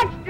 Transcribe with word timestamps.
Extra, 0.00 0.27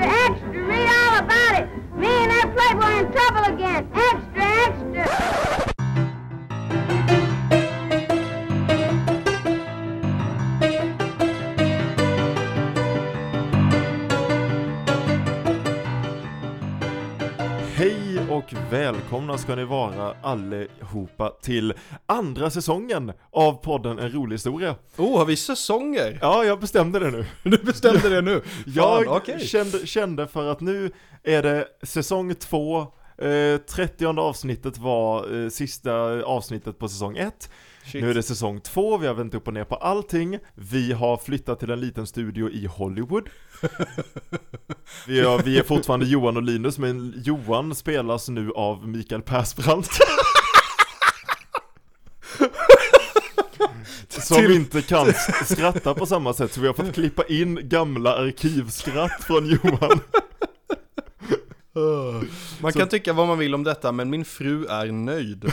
välkomna 18.70 19.38
ska 19.38 19.54
ni 19.54 19.64
vara 19.64 20.14
allihopa 20.22 21.30
till 21.42 21.74
andra 22.06 22.50
säsongen 22.50 23.12
av 23.30 23.52
podden 23.52 23.98
En 23.98 24.12
rolig 24.12 24.34
historia. 24.34 24.74
Oh, 24.96 25.18
har 25.18 25.24
vi 25.24 25.36
säsonger? 25.36 26.18
Ja, 26.20 26.44
jag 26.44 26.60
bestämde 26.60 26.98
det 26.98 27.10
nu. 27.10 27.26
Du 27.42 27.58
bestämde 27.58 28.08
det 28.08 28.20
nu? 28.20 28.42
Jag 28.66 29.04
Fan, 29.04 29.16
okej. 29.16 29.46
kände, 29.46 29.86
kände 29.86 30.26
för 30.26 30.50
att 30.50 30.60
nu 30.60 30.90
är 31.22 31.42
det 31.42 31.66
säsong 31.82 32.34
två, 32.34 32.80
eh, 33.18 33.60
30 33.68 34.06
avsnittet 34.20 34.78
var 34.78 35.42
eh, 35.42 35.48
sista 35.48 35.92
avsnittet 36.24 36.78
på 36.78 36.88
säsong 36.88 37.16
ett. 37.16 37.50
Shit. 37.88 38.02
Nu 38.02 38.10
är 38.10 38.14
det 38.14 38.22
säsong 38.22 38.60
två, 38.60 38.96
vi 38.96 39.06
har 39.06 39.14
vänt 39.14 39.34
upp 39.34 39.46
och 39.48 39.54
ner 39.54 39.64
på 39.64 39.74
allting. 39.74 40.38
Vi 40.54 40.92
har 40.92 41.16
flyttat 41.16 41.60
till 41.60 41.70
en 41.70 41.80
liten 41.80 42.06
studio 42.06 42.50
i 42.50 42.66
Hollywood. 42.66 43.28
Vi, 45.06 45.20
har, 45.20 45.42
vi 45.42 45.58
är 45.58 45.62
fortfarande 45.62 46.06
Johan 46.06 46.36
och 46.36 46.42
Linus, 46.42 46.78
men 46.78 47.14
Johan 47.24 47.74
spelas 47.74 48.28
nu 48.28 48.52
av 48.52 48.88
Mikael 48.88 49.22
Persbrandt. 49.22 49.90
Som 54.08 54.44
inte 54.44 54.82
kan 54.82 55.12
skratta 55.44 55.94
på 55.94 56.06
samma 56.06 56.34
sätt, 56.34 56.52
så 56.52 56.60
vi 56.60 56.66
har 56.66 56.74
fått 56.74 56.94
klippa 56.94 57.24
in 57.24 57.68
gamla 57.68 58.14
arkivskratt 58.14 59.24
från 59.24 59.46
Johan. 59.46 60.00
Man 62.60 62.72
kan 62.72 62.88
tycka 62.88 63.12
vad 63.12 63.26
man 63.26 63.38
vill 63.38 63.54
om 63.54 63.64
detta, 63.64 63.92
men 63.92 64.10
min 64.10 64.24
fru 64.24 64.66
är 64.66 64.92
nöjd. 64.92 65.52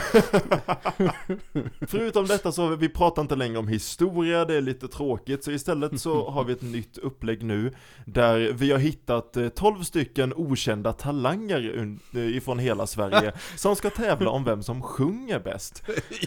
Förutom 1.80 2.26
detta 2.26 2.52
så 2.52 2.76
vi, 2.76 2.88
pratar 2.88 3.22
inte 3.22 3.36
längre 3.36 3.58
om 3.58 3.68
historia, 3.68 4.44
det 4.44 4.54
är 4.54 4.60
lite 4.60 4.88
tråkigt, 4.88 5.44
så 5.44 5.50
istället 5.52 6.00
så 6.00 6.30
har 6.30 6.44
vi 6.44 6.52
ett 6.52 6.62
nytt 6.62 6.98
upplägg 6.98 7.42
nu 7.42 7.72
Där 8.04 8.52
vi 8.52 8.72
har 8.72 8.78
hittat 8.78 9.36
eh, 9.36 9.48
12 9.48 9.82
stycken 9.82 10.32
okända 10.36 10.92
talanger 10.92 11.96
eh, 12.14 12.36
ifrån 12.36 12.58
hela 12.58 12.86
Sverige 12.86 13.32
Som 13.56 13.76
ska 13.76 13.90
tävla 13.90 14.30
om 14.30 14.44
vem 14.44 14.62
som 14.62 14.82
sjunger 14.82 15.40
bäst 15.40 15.82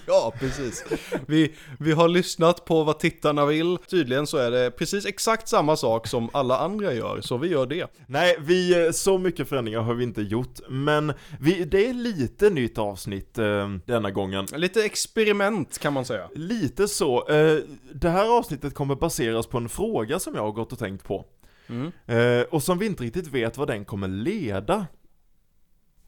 ja, 0.07 0.33
precis. 0.39 0.85
Vi, 1.27 1.53
vi 1.79 1.91
har 1.91 2.07
lyssnat 2.07 2.65
på 2.65 2.83
vad 2.83 2.99
tittarna 2.99 3.45
vill. 3.45 3.77
Tydligen 3.77 4.27
så 4.27 4.37
är 4.37 4.51
det 4.51 4.71
precis 4.71 5.05
exakt 5.05 5.47
samma 5.47 5.75
sak 5.75 6.07
som 6.07 6.29
alla 6.33 6.57
andra 6.57 6.93
gör, 6.93 7.21
så 7.21 7.37
vi 7.37 7.47
gör 7.47 7.65
det. 7.65 7.87
Nej, 8.07 8.35
vi, 8.39 8.85
eh, 8.85 8.91
så 8.91 9.17
mycket 9.17 9.49
förändringar 9.49 9.81
har 9.89 9.95
vi 9.95 10.03
inte 10.03 10.21
gjort 10.21 10.59
Men 10.69 11.13
vi, 11.39 11.65
det 11.65 11.89
är 11.89 11.93
lite 11.93 12.49
nytt 12.49 12.77
avsnitt 12.77 13.37
eh, 13.37 13.69
denna 13.85 14.11
gången 14.11 14.45
Lite 14.55 14.85
experiment 14.85 15.77
kan 15.77 15.93
man 15.93 16.05
säga. 16.05 16.29
Lite 16.35 16.87
så, 16.87 17.29
eh, 17.29 17.57
det 17.93 18.09
här 18.09 18.37
avsnittet 18.37 18.73
kommer 18.73 18.95
baseras 18.95 19.47
på 19.47 19.57
en 19.57 19.69
fråga 19.69 20.19
som 20.19 20.35
jag 20.35 20.41
har 20.41 20.51
gått 20.51 20.73
och 20.73 20.79
tänkt 20.79 21.03
på 21.03 21.25
Mm. 21.69 21.91
Eh, 22.05 22.41
och 22.41 22.63
som 22.63 22.77
vi 22.77 22.85
inte 22.85 23.03
riktigt 23.03 23.27
vet 23.27 23.57
vad 23.57 23.67
den 23.67 23.85
kommer 23.85 24.07
leda. 24.07 24.87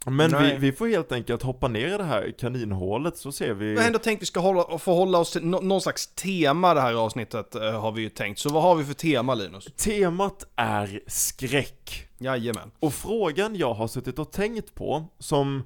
Men 0.05 0.43
vi, 0.43 0.57
vi 0.57 0.71
får 0.71 0.87
helt 0.87 1.11
enkelt 1.11 1.41
hoppa 1.41 1.67
ner 1.67 1.87
i 1.87 1.97
det 1.97 2.03
här 2.03 2.33
kaninhålet 2.39 3.17
så 3.17 3.31
ser 3.31 3.53
vi... 3.53 3.71
Vi 3.71 3.77
har 3.77 3.87
ändå 3.87 3.99
tänkt 3.99 4.21
vi 4.21 4.25
ska 4.25 4.39
hålla, 4.39 4.77
förhålla 4.77 5.17
oss 5.17 5.31
till 5.31 5.45
nå- 5.45 5.61
någon 5.61 5.81
slags 5.81 6.07
tema 6.07 6.73
det 6.73 6.81
här 6.81 6.93
avsnittet, 6.93 7.55
eh, 7.55 7.81
har 7.81 7.91
vi 7.91 8.01
ju 8.01 8.09
tänkt. 8.09 8.39
Så 8.39 8.49
vad 8.49 8.63
har 8.63 8.75
vi 8.75 8.85
för 8.85 8.93
tema, 8.93 9.35
Linus? 9.35 9.65
Temat 9.65 10.45
är 10.55 10.99
skräck. 11.07 12.07
Jajamän. 12.17 12.71
Och 12.79 12.93
frågan 12.93 13.55
jag 13.55 13.73
har 13.73 13.87
suttit 13.87 14.19
och 14.19 14.31
tänkt 14.31 14.75
på, 14.75 15.05
som, 15.19 15.63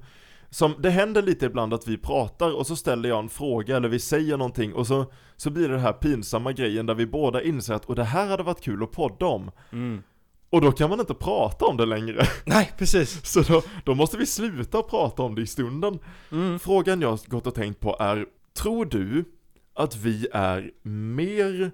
som 0.50 0.74
det 0.78 0.90
händer 0.90 1.22
lite 1.22 1.46
ibland 1.46 1.74
att 1.74 1.86
vi 1.86 1.96
pratar 1.98 2.56
och 2.56 2.66
så 2.66 2.76
ställer 2.76 3.08
jag 3.08 3.18
en 3.18 3.28
fråga 3.28 3.76
eller 3.76 3.88
vi 3.88 3.98
säger 4.00 4.36
någonting 4.36 4.74
och 4.74 4.86
så, 4.86 5.12
så 5.36 5.50
blir 5.50 5.68
det 5.68 5.74
den 5.74 5.82
här 5.82 5.92
pinsamma 5.92 6.52
grejen 6.52 6.86
där 6.86 6.94
vi 6.94 7.06
båda 7.06 7.42
inser 7.42 7.74
att 7.74 7.84
och 7.84 7.94
det 7.94 8.04
här 8.04 8.26
hade 8.26 8.42
varit 8.42 8.60
kul 8.60 8.82
att 8.82 8.92
podda 8.92 9.26
om. 9.26 9.50
Mm. 9.72 10.02
Och 10.50 10.60
då 10.60 10.72
kan 10.72 10.90
man 10.90 11.00
inte 11.00 11.14
prata 11.14 11.64
om 11.64 11.76
det 11.76 11.86
längre. 11.86 12.26
Nej, 12.44 12.72
precis. 12.78 13.26
Så 13.26 13.40
då, 13.42 13.62
då 13.84 13.94
måste 13.94 14.16
vi 14.16 14.26
sluta 14.26 14.82
prata 14.82 15.22
om 15.22 15.34
det 15.34 15.42
i 15.42 15.46
stunden. 15.46 15.98
Mm. 16.32 16.58
Frågan 16.58 17.00
jag 17.00 17.18
gått 17.26 17.46
och 17.46 17.54
tänkt 17.54 17.80
på 17.80 17.96
är, 18.00 18.26
tror 18.54 18.84
du 18.84 19.24
att 19.74 19.96
vi 19.96 20.28
är 20.32 20.70
mer 20.88 21.72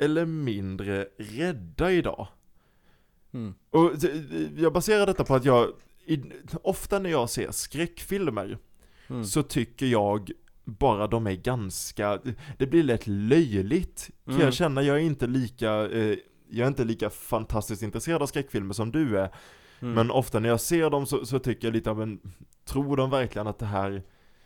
eller 0.00 0.24
mindre 0.26 1.06
rädda 1.18 1.92
idag? 1.92 2.28
Mm. 3.34 3.54
Och 3.70 3.90
jag 4.56 4.72
baserar 4.72 5.06
detta 5.06 5.24
på 5.24 5.34
att 5.34 5.44
jag, 5.44 5.68
i, 6.06 6.22
ofta 6.62 6.98
när 6.98 7.10
jag 7.10 7.30
ser 7.30 7.50
skräckfilmer, 7.50 8.58
Mm. 9.08 9.24
så 9.24 9.42
tycker 9.42 9.86
jag 9.86 10.30
bara 10.64 11.06
de 11.06 11.26
är 11.26 11.34
ganska, 11.34 12.20
det 12.58 12.66
blir 12.66 12.82
lätt 12.82 13.06
löjligt. 13.06 14.10
Kan 14.24 14.34
Mm. 14.34 14.44
jag 14.44 14.54
känna, 14.54 14.82
jag 14.82 14.96
är 14.96 15.00
inte 15.00 15.26
lika, 15.26 15.88
eh, 15.88 16.16
jag 16.50 16.64
är 16.64 16.68
inte 16.68 16.84
lika 16.84 17.10
fantastiskt 17.10 17.82
intresserad 17.82 18.22
av 18.22 18.26
skräckfilmer 18.26 18.74
som 18.74 18.92
du 18.92 19.18
är. 19.18 19.30
Mm. 19.80 19.94
Men 19.94 20.10
ofta 20.10 20.38
när 20.40 20.48
jag 20.48 20.60
ser 20.60 20.90
dem 20.90 21.06
så, 21.06 21.26
så 21.26 21.38
tycker 21.38 21.66
jag 21.68 21.72
lite 21.74 21.90
av 21.90 22.02
en, 22.02 22.20
tror 22.64 22.96
de 22.96 23.10
verkligen 23.10 23.46
att 23.46 23.58
det 23.58 23.66
här, 23.66 24.02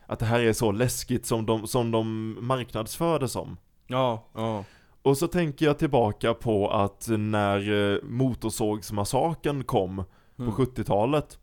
att 0.06 0.18
det 0.18 0.26
här 0.26 0.40
är 0.40 0.52
så 0.52 0.72
läskigt 0.72 1.26
som 1.26 1.46
de, 1.46 1.66
som 1.66 1.90
de 1.90 2.36
marknadsför 2.46 3.18
det 3.18 3.28
som? 3.28 3.56
Ja, 3.86 4.28
ja. 4.34 4.64
Och 5.02 5.18
så 5.18 5.26
tänker 5.26 5.66
jag 5.66 5.78
tillbaka 5.78 6.34
på 6.34 6.70
att 6.70 7.08
när 7.08 7.92
eh, 7.92 7.98
Motorsågsmassakern 8.02 9.64
kom 9.64 10.04
Mm. 10.38 10.52
på 10.54 10.62
70-talet 10.62 11.38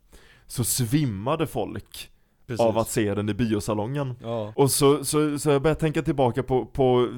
så 0.46 0.64
svimmade 0.64 1.46
folk 1.46 2.10
Precis. 2.46 2.60
av 2.60 2.78
att 2.78 2.88
se 2.88 3.14
den 3.14 3.28
i 3.28 3.34
biosalongen. 3.34 4.14
Ja. 4.22 4.52
Och 4.56 4.70
så, 4.70 5.04
så, 5.04 5.38
så 5.38 5.50
jag 5.50 5.62
börjar 5.62 5.74
tänka 5.74 6.02
tillbaka 6.02 6.42
på, 6.42 6.66
på 6.66 7.08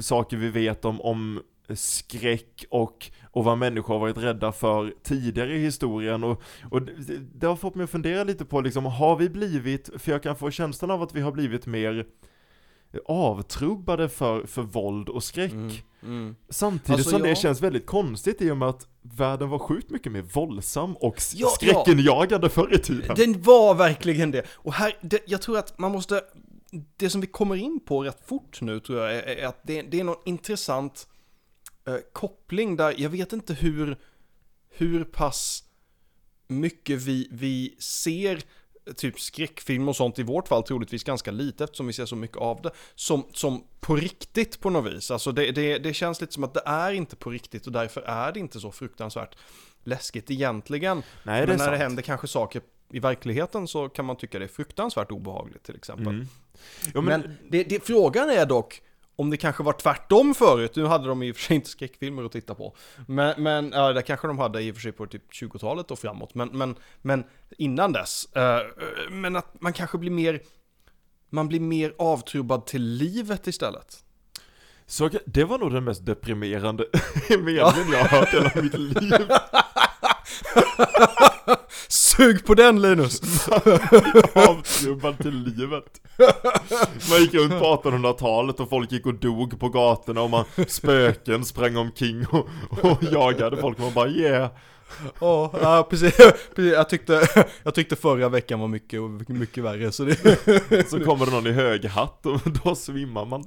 saker 0.00 0.36
vi 0.36 0.48
vet 0.50 0.84
om, 0.84 1.00
om 1.00 1.42
skräck 1.76 2.64
och, 2.70 3.10
och 3.30 3.44
vad 3.44 3.58
människor 3.58 3.94
har 3.94 4.00
varit 4.00 4.18
rädda 4.18 4.52
för 4.52 4.94
tidigare 5.02 5.56
i 5.56 5.58
historien 5.58 6.24
och, 6.24 6.42
och 6.70 6.82
det, 6.82 6.92
det 7.34 7.46
har 7.46 7.56
fått 7.56 7.74
mig 7.74 7.84
att 7.84 7.90
fundera 7.90 8.24
lite 8.24 8.44
på 8.44 8.60
liksom, 8.60 8.84
har 8.84 9.16
vi 9.16 9.28
blivit, 9.28 9.90
för 9.98 10.12
jag 10.12 10.22
kan 10.22 10.36
få 10.36 10.50
känslan 10.50 10.90
av 10.90 11.02
att 11.02 11.14
vi 11.14 11.20
har 11.20 11.32
blivit 11.32 11.66
mer 11.66 12.06
avtrubbade 13.04 14.08
för, 14.08 14.46
för 14.46 14.62
våld 14.62 15.08
och 15.08 15.24
skräck. 15.24 15.52
Mm. 15.52 15.72
Mm. 16.02 16.36
Samtidigt 16.48 16.90
Alltså, 16.90 17.10
som 17.10 17.22
det 17.22 17.28
ja. 17.28 17.34
känns 17.34 17.60
väldigt 17.60 17.86
konstigt 17.86 18.42
i 18.42 18.50
och 18.50 18.56
med 18.56 18.68
att 18.68 18.88
världen 19.02 19.48
var 19.48 19.58
sjukt 19.58 19.90
mycket 19.90 20.12
mer 20.12 20.22
våldsam 20.22 20.96
och 20.96 21.16
Ja, 21.34 21.48
skräckenjagande 21.48 22.48
förr 22.48 22.74
i 22.74 22.78
tiden. 22.78 23.16
Den 23.16 23.42
var 23.42 23.74
verkligen 23.74 24.30
det. 24.30 24.42
Och 24.52 24.72
här, 24.72 24.96
det, 25.00 25.20
jag 25.26 25.42
tror 25.42 25.58
att 25.58 25.78
man 25.78 25.92
måste, 25.92 26.22
det 26.96 27.10
som 27.10 27.20
vi 27.20 27.26
kommer 27.26 27.56
in 27.56 27.80
på 27.80 28.04
rätt 28.04 28.26
fort 28.26 28.60
nu 28.60 28.80
tror 28.80 28.98
jag 28.98 29.16
är, 29.16 29.22
är 29.22 29.46
att 29.46 29.60
det, 29.62 29.82
det 29.82 30.00
är 30.00 30.04
någon 30.04 30.22
intressant 30.24 31.08
eh, 31.90 32.00
koppling 32.12 32.76
där, 32.76 32.94
jag 32.98 33.10
vet 33.10 33.32
inte 33.32 33.54
hur, 33.54 33.96
hur 34.68 35.04
pass 35.04 35.64
mycket 36.46 37.02
vi, 37.02 37.28
vi 37.30 37.76
ser 37.78 38.42
eh, 38.86 38.92
typ 38.92 39.20
skräckfilm 39.20 39.88
och 39.88 39.96
sånt 39.96 40.18
i 40.18 40.22
vårt 40.22 40.48
fall 40.48 40.62
troligtvis 40.62 41.04
ganska 41.04 41.30
lite 41.30 41.64
eftersom 41.64 41.86
vi 41.86 41.92
ser 41.92 42.06
så 42.06 42.16
mycket 42.16 42.36
av 42.36 42.62
det 42.62 42.70
som, 42.94 43.26
som 43.32 43.64
på 43.80 43.96
riktigt 43.96 44.60
på 44.60 44.70
något 44.70 44.92
vis. 44.92 45.10
Alltså 45.10 45.32
det, 45.32 45.52
det, 45.52 45.78
det 45.78 45.94
känns 45.94 46.20
lite 46.20 46.32
som 46.32 46.44
att 46.44 46.54
det 46.54 46.62
är 46.66 46.92
inte 46.92 47.16
på 47.16 47.30
riktigt 47.30 47.66
och 47.66 47.72
därför 47.72 48.00
är 48.00 48.32
det 48.32 48.40
inte 48.40 48.60
så 48.60 48.72
fruktansvärt 48.72 49.36
läskigt 49.84 50.30
egentligen. 50.30 51.02
Nej, 51.22 51.40
Men 51.40 51.48
när 51.48 51.58
sant. 51.58 51.70
det 51.70 51.76
händer 51.76 52.02
kanske 52.02 52.26
saker 52.26 52.62
i 52.92 52.98
verkligheten 52.98 53.68
så 53.68 53.88
kan 53.88 54.04
man 54.04 54.16
tycka 54.16 54.38
det 54.38 54.44
är 54.44 54.48
fruktansvärt 54.48 55.10
obehagligt 55.10 55.62
till 55.62 55.76
exempel. 55.76 56.06
Mm. 56.06 56.28
Ja, 56.94 57.00
men, 57.00 57.20
men 57.20 57.36
det, 57.48 57.64
det, 57.64 57.86
frågan 57.86 58.30
är 58.30 58.46
dock 58.46 58.82
om 59.20 59.30
det 59.30 59.36
kanske 59.36 59.62
var 59.62 59.72
tvärtom 59.72 60.34
förut, 60.34 60.76
nu 60.76 60.86
hade 60.86 61.08
de 61.08 61.22
i 61.22 61.32
och 61.32 61.36
för 61.36 61.42
sig 61.42 61.56
inte 61.56 61.68
skräckfilmer 61.68 62.24
att 62.24 62.32
titta 62.32 62.54
på. 62.54 62.76
Men, 63.06 63.42
men 63.42 63.72
ja, 63.74 63.92
det 63.92 64.02
kanske 64.02 64.26
de 64.26 64.38
hade 64.38 64.62
i 64.62 64.70
och 64.70 64.74
för 64.74 64.82
sig 64.82 64.92
på 64.92 65.06
typ 65.06 65.32
20-talet 65.32 65.90
och 65.90 65.98
framåt. 65.98 66.34
Men, 66.34 66.48
men, 66.48 66.76
men 67.02 67.24
innan 67.58 67.92
dess. 67.92 68.28
eh, 68.36 68.58
men 69.10 69.36
att 69.36 69.60
man 69.60 69.72
kanske 69.72 69.98
blir 69.98 70.10
mer, 70.10 70.40
man 71.30 71.48
blir 71.48 71.60
mer 71.60 71.94
avtrubbad 71.98 72.66
till 72.66 72.82
livet 72.82 73.46
istället. 73.46 73.96
Så 74.86 75.10
det 75.26 75.44
var 75.44 75.58
nog 75.58 75.72
den 75.72 75.84
mest 75.84 76.06
deprimerande 76.06 76.84
meningen 77.28 77.92
jag 77.92 78.04
har 78.04 78.18
hört 78.18 78.34
i 78.34 78.36
hela 78.36 78.62
mitt 78.62 78.78
liv. 78.78 79.12
Sug 82.20 82.44
på 82.44 82.54
den 82.54 82.82
Linus! 82.82 83.48
Avtrubbad 84.34 85.18
till 85.18 85.34
livet. 85.34 86.00
Man 87.10 87.20
gick 87.20 87.34
runt 87.34 87.58
på 87.58 87.64
1800-talet 87.64 88.60
och 88.60 88.68
folk 88.68 88.92
gick 88.92 89.06
och 89.06 89.14
dog 89.14 89.60
på 89.60 89.68
gatorna 89.68 90.22
och 90.22 90.30
man, 90.30 90.44
spöken 90.66 91.44
sprang 91.44 91.76
omkring 91.76 92.26
och, 92.26 92.48
och 92.70 93.02
jagade 93.02 93.56
folk. 93.56 93.78
Man 93.78 93.92
bara 93.94 94.08
yeah. 94.08 94.50
Ja, 95.20 95.52
ja 95.62 95.86
precis, 95.90 96.16
precis. 96.54 96.72
Jag, 96.72 96.88
tyckte, 96.88 97.26
jag 97.62 97.74
tyckte 97.74 97.96
förra 97.96 98.28
veckan 98.28 98.60
var 98.60 98.68
mycket, 98.68 99.00
mycket 99.28 99.64
värre 99.64 99.92
så 99.92 100.04
det... 100.04 100.90
Så 100.90 101.00
kommer 101.00 101.26
det 101.26 101.32
någon 101.32 101.46
i 101.46 101.52
hög 101.52 101.84
hatt 101.84 102.26
och 102.26 102.40
då 102.64 102.74
svimmar 102.74 103.24
man. 103.24 103.44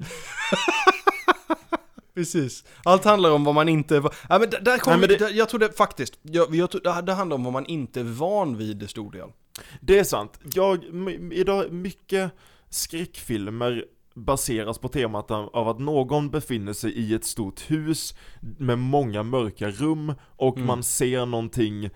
Precis. 2.16 2.64
Allt 2.84 3.04
handlar 3.06 3.32
om 3.32 3.44
vad 3.44 3.56
man 3.56 3.70
inte... 3.70 4.00
va- 4.00 4.12
Ja, 4.30 4.40
men 4.40 4.50
där, 4.50 4.78
kom, 4.78 4.92
Nej, 4.92 5.00
men 5.00 5.10
det- 5.10 5.18
där, 5.18 5.30
jag 5.30 5.50
tror 5.50 5.60
det 5.60 5.78
faktiskt, 5.78 6.20
jag, 6.22 6.56
jag 6.56 6.72
tror, 6.72 6.82
det, 7.02 7.14
handlar 7.14 7.36
om 7.36 7.44
vad 7.44 7.54
man 7.54 7.66
inte 7.66 8.00
är 8.00 8.04
van 8.04 8.58
vid 8.58 8.84
i 8.84 8.88
stor 8.88 9.12
del. 9.12 9.30
Det 9.82 10.00
är 10.00 10.04
sant. 10.04 10.40
Jag, 10.54 10.84
idag, 11.32 11.72
mycket 11.72 12.32
skräckfilmer 12.70 13.86
baseras 14.16 14.78
på 14.78 14.88
temat 14.88 15.32
av 15.32 15.68
att 15.68 15.80
någon 15.80 16.30
befinner 16.30 16.74
sig 16.74 16.92
i 16.92 17.14
ett 17.14 17.24
stort 17.26 17.72
hus 17.72 18.16
med 18.58 18.80
många 18.80 19.24
mörka 19.24 19.70
rum 19.70 20.14
och 20.22 20.58
Mm. 20.58 20.68
man 20.68 20.84
ser 20.84 21.26
någonting 21.26 21.90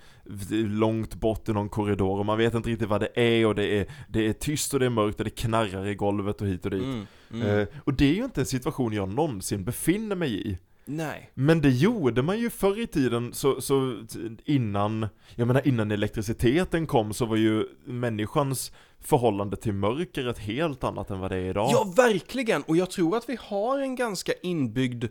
långt 0.51 1.15
bort 1.15 1.49
i 1.49 1.53
någon 1.53 1.69
korridor 1.69 2.19
och 2.19 2.25
man 2.25 2.37
vet 2.37 2.53
inte 2.53 2.69
riktigt 2.69 2.89
vad 2.89 3.01
det 3.01 3.19
är 3.19 3.45
och 3.45 3.55
det 3.55 3.79
är, 3.79 3.85
det 4.09 4.27
är 4.27 4.33
tyst 4.33 4.73
och 4.73 4.79
det 4.79 4.85
är 4.85 4.89
mörkt 4.89 5.19
och 5.19 5.23
det 5.23 5.29
knarrar 5.29 5.87
i 5.87 5.95
golvet 5.95 6.41
och 6.41 6.47
hit 6.47 6.65
och 6.65 6.71
dit. 6.71 6.83
Mm. 6.83 7.05
Mm. 7.31 7.47
Eh, 7.59 7.67
och 7.83 7.93
det 7.93 8.05
är 8.05 8.13
ju 8.13 8.23
inte 8.23 8.41
en 8.41 8.45
situation 8.45 8.93
jag 8.93 9.09
någonsin 9.09 9.63
befinner 9.63 10.15
mig 10.15 10.47
i. 10.49 10.57
Nej. 10.87 11.31
Men 11.33 11.61
det 11.61 11.69
gjorde 11.69 12.21
man 12.21 12.39
ju 12.39 12.49
förr 12.49 12.79
i 12.79 12.87
tiden, 12.87 13.33
så, 13.33 13.61
så 13.61 14.03
innan, 14.45 15.07
jag 15.35 15.47
menar 15.47 15.67
innan 15.67 15.91
elektriciteten 15.91 16.87
kom 16.87 17.13
så 17.13 17.25
var 17.25 17.35
ju 17.35 17.65
människans 17.85 18.71
förhållande 18.99 19.57
till 19.57 19.73
mörker 19.73 20.27
ett 20.27 20.39
helt 20.39 20.83
annat 20.83 21.09
än 21.09 21.19
vad 21.19 21.31
det 21.31 21.37
är 21.37 21.49
idag. 21.49 21.69
Ja, 21.71 21.93
verkligen. 21.95 22.63
Och 22.63 22.77
jag 22.77 22.91
tror 22.91 23.17
att 23.17 23.29
vi 23.29 23.37
har 23.41 23.79
en 23.79 23.95
ganska 23.95 24.33
inbyggd, 24.43 25.05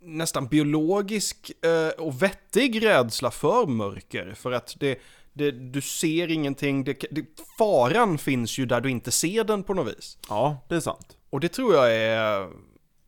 nästan 0.00 0.46
biologisk 0.46 1.52
eh, 1.64 2.04
och 2.04 2.22
vettig 2.22 2.84
rädsla 2.84 3.30
för 3.30 3.66
mörker. 3.66 4.34
För 4.34 4.52
att 4.52 4.76
det, 4.80 4.98
det, 5.32 5.50
du 5.50 5.80
ser 5.80 6.30
ingenting, 6.30 6.84
det, 6.84 7.04
det, 7.10 7.24
faran 7.58 8.18
finns 8.18 8.58
ju 8.58 8.66
där 8.66 8.80
du 8.80 8.90
inte 8.90 9.10
ser 9.10 9.44
den 9.44 9.62
på 9.62 9.74
något 9.74 9.96
vis. 9.96 10.18
Ja, 10.28 10.56
det 10.68 10.74
är 10.74 10.80
sant. 10.80 11.16
Och 11.30 11.40
det 11.40 11.48
tror 11.48 11.74
jag 11.74 11.96
är 11.96 12.48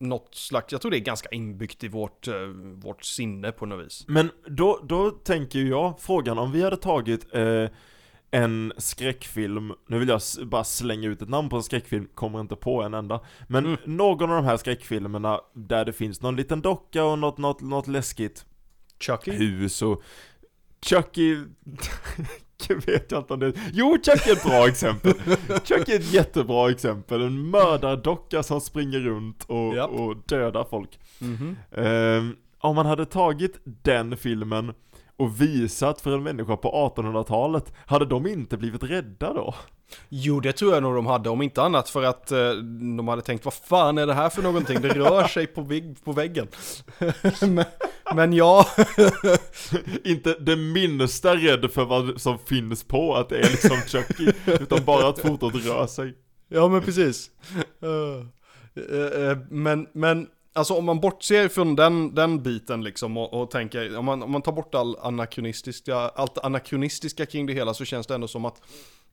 något 0.09 0.35
slags, 0.35 0.73
jag 0.73 0.81
tror 0.81 0.91
det 0.91 0.99
är 0.99 1.01
ganska 1.01 1.29
inbyggt 1.29 1.85
i 1.85 1.89
vårt, 1.89 2.29
eh, 2.29 2.35
vårt 2.75 3.05
sinne 3.05 3.53
på 3.53 3.67
något 3.67 3.87
vis. 3.87 4.05
Men 4.09 4.31
då, 4.49 4.81
då 4.83 5.11
tänker 5.11 5.59
jag, 5.59 6.01
frågan 6.01 6.39
om 6.39 6.53
vi 6.53 6.63
hade 6.63 6.77
tagit 6.77 7.35
eh, 7.35 7.67
en 8.31 8.73
skräckfilm, 8.79 9.73
nu 9.89 9.99
vill 9.99 10.09
jag 10.09 10.21
bara 10.47 10.65
slänga 10.65 11.09
ut 11.09 11.23
ett 11.23 11.29
namn 11.29 11.49
på 11.49 11.57
en 11.57 11.63
skräckfilm, 11.63 12.09
kommer 12.15 12.41
inte 12.41 12.57
på 12.57 12.83
en 12.83 12.95
enda. 12.95 13.21
Men 13.49 13.65
Mm. 13.67 13.79
någon 13.85 14.31
av 14.31 14.37
de 14.37 14.45
här 14.45 14.57
skräckfilmerna 14.57 15.41
där 15.55 15.85
det 15.85 15.93
finns 15.93 16.23
någon 16.23 16.37
liten 16.37 16.61
docka 16.61 17.05
och 17.05 17.19
något, 17.19 17.39
något, 17.39 17.61
något 17.61 17.87
läskigt 17.87 18.47
Chucky? 19.01 19.31
hus 19.31 19.83
och 19.83 20.03
Chucky 20.87 21.37
vet 22.87 23.11
jag 23.13 23.21
inte 23.21 23.35
om 23.35 23.41
det 23.41 23.53
Jo, 23.73 23.99
Chucky 24.05 24.31
är 24.31 24.33
ett 24.37 24.45
bra 24.45 24.69
exempel 24.69 25.15
Chucky 25.65 25.93
är 25.93 25.97
ett 25.97 26.13
jättebra 26.13 26.71
exempel, 26.71 27.23
en 27.23 27.51
mördardocka 27.51 28.43
som 28.43 28.61
springer 28.61 28.99
runt 29.01 29.45
och, 29.45 29.75
Japp. 29.77 29.91
och 29.91 30.17
dödar 30.27 30.67
folk 30.71 30.99
Mhm. 31.19 31.57
Ehm, 31.77 32.37
Om 32.59 32.77
man 32.77 32.87
hade 32.87 33.07
tagit 33.07 33.61
den 33.65 34.17
filmen 34.17 34.73
och 35.17 35.41
visat 35.41 36.01
för 36.01 36.15
en 36.15 36.23
människa 36.23 36.57
på 36.57 36.93
1800-talet, 36.97 37.73
hade 37.87 38.05
de 38.05 38.27
inte 38.27 38.57
blivit 38.57 38.83
rädda 38.83 39.33
då? 39.33 39.55
Jo, 40.09 40.41
det 40.41 40.53
tror 40.53 40.75
jag 40.75 40.83
nog 40.83 40.95
de 40.95 41.07
hade, 41.07 41.31
om 41.31 41.43
inte 41.43 41.63
annat 41.63 41.89
för 41.91 42.03
att 42.03 42.33
eh, 42.33 42.51
de 42.97 43.09
hade 43.09 43.23
tänkt 43.23 43.45
vad 43.45 43.55
fan 43.55 43.99
är 43.99 44.07
det 44.07 44.15
här 44.15 44.31
för 44.31 44.43
någonting? 44.43 44.81
Det 44.81 44.89
rör 44.89 45.25
sig 45.29 45.47
på, 45.47 45.63
vägg, 45.63 46.05
på 46.05 46.13
väggen. 46.13 46.47
men, 47.41 47.65
men 48.15 48.33
ja, 48.33 48.67
inte 50.05 50.37
det 50.41 50.57
minsta 50.57 51.37
rädd 51.37 51.71
för 51.71 51.85
vad 51.85 52.21
som 52.21 52.39
finns 52.39 52.85
på 52.85 53.15
att 53.15 53.29
det 53.29 53.39
är 53.39 53.51
liksom 53.51 53.77
Chucky, 53.77 54.33
utan 54.47 54.85
bara 54.85 55.09
att 55.09 55.19
fotot 55.19 55.55
rör 55.55 55.87
sig 55.87 56.15
ja 56.49 56.69
men 56.69 56.83
precis. 56.83 57.31
Eh, 57.83 58.27
eh, 58.83 59.31
eh, 59.31 59.39
men, 59.51 59.87
men 59.93 60.27
alltså 60.53 60.75
om 60.75 60.85
man 60.85 61.01
bortser 61.01 61.49
från 61.49 61.77
den, 61.77 62.15
den 62.15 62.43
biten 62.43 62.85
liksom 62.85 63.17
och, 63.17 63.43
och 63.43 63.51
tänker, 63.51 63.97
om 63.97 64.05
man, 64.05 64.23
om 64.23 64.31
man 64.31 64.43
tar 64.43 64.53
bort 64.53 64.75
all 64.75 64.97
anakronistiska, 64.97 65.97
allt 65.97 66.39
anakronistiska 66.39 67.27
kring 67.27 67.47
det 67.47 67.53
hela 67.53 67.75
så 67.75 67.85
känns 67.85 68.07
det 68.07 68.15
ändå 68.15 68.29
som 68.29 68.45
att 68.45 68.63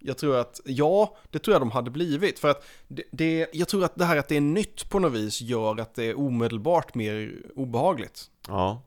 jag 0.02 0.18
tror 0.18 0.38
att, 0.38 0.62
ja, 0.66 1.18
det 1.30 1.40
tror 1.40 1.54
jag 1.54 1.62
de 1.62 1.72
hade 1.72 1.92
blivit. 1.92 2.40
För 2.40 2.50
att 2.50 2.66
det, 2.88 3.04
det, 3.12 3.48
jag 3.54 3.68
tror 3.68 3.84
att 3.84 3.96
det 3.96 4.06
här 4.06 4.18
att 4.18 4.28
det 4.28 4.38
är 4.38 4.42
nytt 4.42 4.90
på 4.90 5.00
något 5.00 5.14
vis 5.14 5.42
gör 5.42 5.80
att 5.80 5.96
det 5.96 6.04
är 6.04 6.20
omedelbart 6.20 6.96
mer 6.96 7.36
obehagligt. 7.56 8.30
Ja 8.48 8.82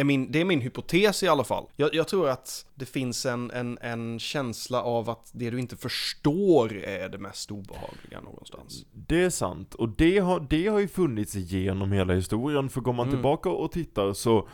är 0.00 0.04
min, 0.04 0.32
det 0.32 0.40
är 0.40 0.44
min 0.44 0.60
hypotes 0.60 1.22
i 1.22 1.28
alla 1.28 1.44
fall. 1.44 1.64
Jag, 1.76 1.94
jag 1.94 2.08
tror 2.08 2.28
att 2.28 2.66
det 2.74 2.86
finns 2.86 3.26
en, 3.26 3.50
en, 3.50 3.78
en 3.80 4.18
känsla 4.18 4.82
av 4.82 5.10
att 5.10 5.30
det 5.32 5.50
du 5.50 5.60
inte 5.60 5.76
förstår 5.76 6.76
är 6.76 7.08
det 7.08 7.18
mest 7.18 7.50
obehagliga 7.50 8.20
någonstans. 8.20 8.84
Det 8.92 9.24
är 9.24 9.30
sant, 9.30 9.74
och 9.74 9.88
det 9.88 10.18
har, 10.18 10.46
det 10.50 10.66
har 10.66 10.78
ju 10.78 10.88
funnits 10.88 11.34
genom 11.34 11.92
hela 11.92 12.14
historien, 12.14 12.68
för 12.68 12.80
går 12.80 12.92
man 12.92 13.08
Mm. 13.08 13.16
tillbaka 13.16 13.50
och 13.50 13.72
tittar 13.72 14.12
så 14.12 14.48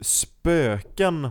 spöken 0.00 1.24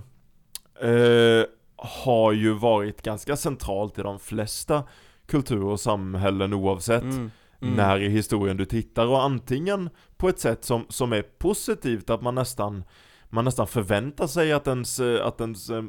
eh, 0.81 1.43
har 1.83 2.31
ju 2.31 2.53
varit 2.53 3.01
ganska 3.01 3.35
centralt 3.35 3.99
i 3.99 4.01
de 4.01 4.19
flesta 4.19 4.83
kulturer 5.25 5.65
och 5.65 5.79
samhällen 5.79 6.53
oavsett 6.53 7.03
Mm. 7.03 7.31
Mm. 7.61 7.75
när 7.75 7.99
i 7.99 8.09
historien 8.09 8.57
du 8.57 8.65
tittar 8.65 9.07
och 9.07 9.23
antingen 9.23 9.89
på 10.17 10.29
ett 10.29 10.39
sätt 10.39 10.65
som, 10.65 10.85
som 10.89 11.13
är 11.13 11.21
positivt, 11.21 12.09
att 12.09 12.21
man 12.21 12.35
nästan, 12.35 12.83
man 13.29 13.45
nästan 13.45 13.67
förväntar 13.67 14.27
sig 14.27 14.53
att 14.53 14.67
ens, 14.67 14.99
eh, 14.99 15.25
att 15.25 15.41
ens 15.41 15.69
eh, 15.69 15.83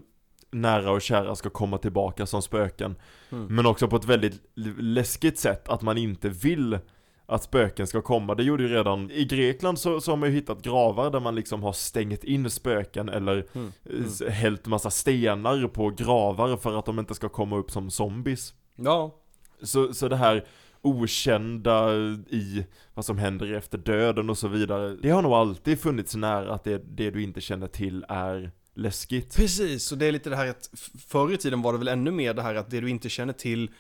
nära 0.51 0.91
och 0.91 1.03
kära 1.03 1.35
ska 1.35 1.51
komma 1.51 1.79
tillbaka 1.79 2.27
som 2.27 2.43
spöken. 2.43 2.97
Mm. 3.31 3.47
Men 3.55 3.67
också 3.67 3.89
på 3.89 3.97
ett 3.97 4.05
väldigt 4.05 4.43
läskigt 4.79 5.39
sätt, 5.39 5.69
att 5.69 5.83
man 5.83 5.99
inte 5.99 6.29
vill 6.29 6.79
att 7.27 7.43
spöken 7.43 7.87
ska 7.87 8.03
komma. 8.03 8.35
Det 8.35 8.43
gjorde 8.43 8.63
ju 8.63 8.69
redan, 8.69 9.11
i 9.11 9.25
Grekland 9.25 9.79
så, 9.79 10.01
så 10.01 10.13
har 10.13 10.17
man 10.17 10.29
ju 10.29 10.35
hittat 10.35 10.63
gravar 10.63 11.11
där 11.11 11.21
man 11.21 11.35
liksom 11.35 11.63
har 11.63 11.73
stängt 11.73 12.25
in 12.25 12.51
spöken 12.51 13.09
eller 13.09 13.47
Mm. 13.55 13.73
s- 14.07 14.23
hällt 14.29 14.67
massa 14.67 14.91
stenar 14.91 15.69
på 15.69 15.91
gravar 15.91 16.57
för 16.57 16.79
att 16.79 16.87
de 16.87 16.99
inte 16.99 17.15
ska 17.15 17.29
komma 17.29 17.57
upp 17.57 17.71
som 17.71 17.91
zombies. 17.91 18.55
Ja, 18.77 19.15
Så, 19.63 19.95
så 19.95 20.09
det 20.09 20.17
här 20.17 20.45
okända 20.83 21.95
i 22.31 22.67
vad 22.95 23.05
som 23.05 23.19
händer 23.19 23.53
efter 23.53 23.79
döden 23.79 24.31
och 24.31 24.39
så 24.39 24.49
vidare, 24.49 24.97
det 25.03 25.11
har 25.11 25.23
nog 25.23 25.33
alltid 25.33 25.81
funnits 25.81 26.15
nära 26.17 26.55
att 26.55 26.65
det, 26.65 26.83
det 26.97 27.11
du 27.11 27.23
inte 27.23 27.41
känner 27.41 27.67
till 27.67 28.05
är 28.09 28.51
läskigt. 28.75 29.37
precis. 29.37 29.93
Och 29.93 29.99
det 29.99 30.07
är 30.07 30.13
lite 30.13 30.31
det 30.31 30.37
här 30.37 30.49
att 30.49 30.71
förr 31.09 31.33
i 31.33 31.37
tiden 31.37 31.63
var 31.63 31.73
det 31.73 31.79
väl 31.79 31.89
ännu 31.89 32.11
mer 32.11 32.35
det 32.35 32.43
här 32.43 32.55
att 32.55 32.71
det 32.71 32.81
du 32.81 32.91
inte 32.91 33.09
känner 33.09 33.33
till 33.33 33.71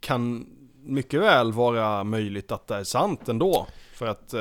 kan 0.00 0.46
mycket 0.86 1.20
väl 1.20 1.52
vara 1.52 2.04
möjligt 2.04 2.52
att 2.52 2.66
det 2.66 2.74
är 2.74 2.84
sant 2.84 3.28
ändå. 3.28 3.66
För 3.94 4.06
att 4.06 4.34
eh, 4.34 4.40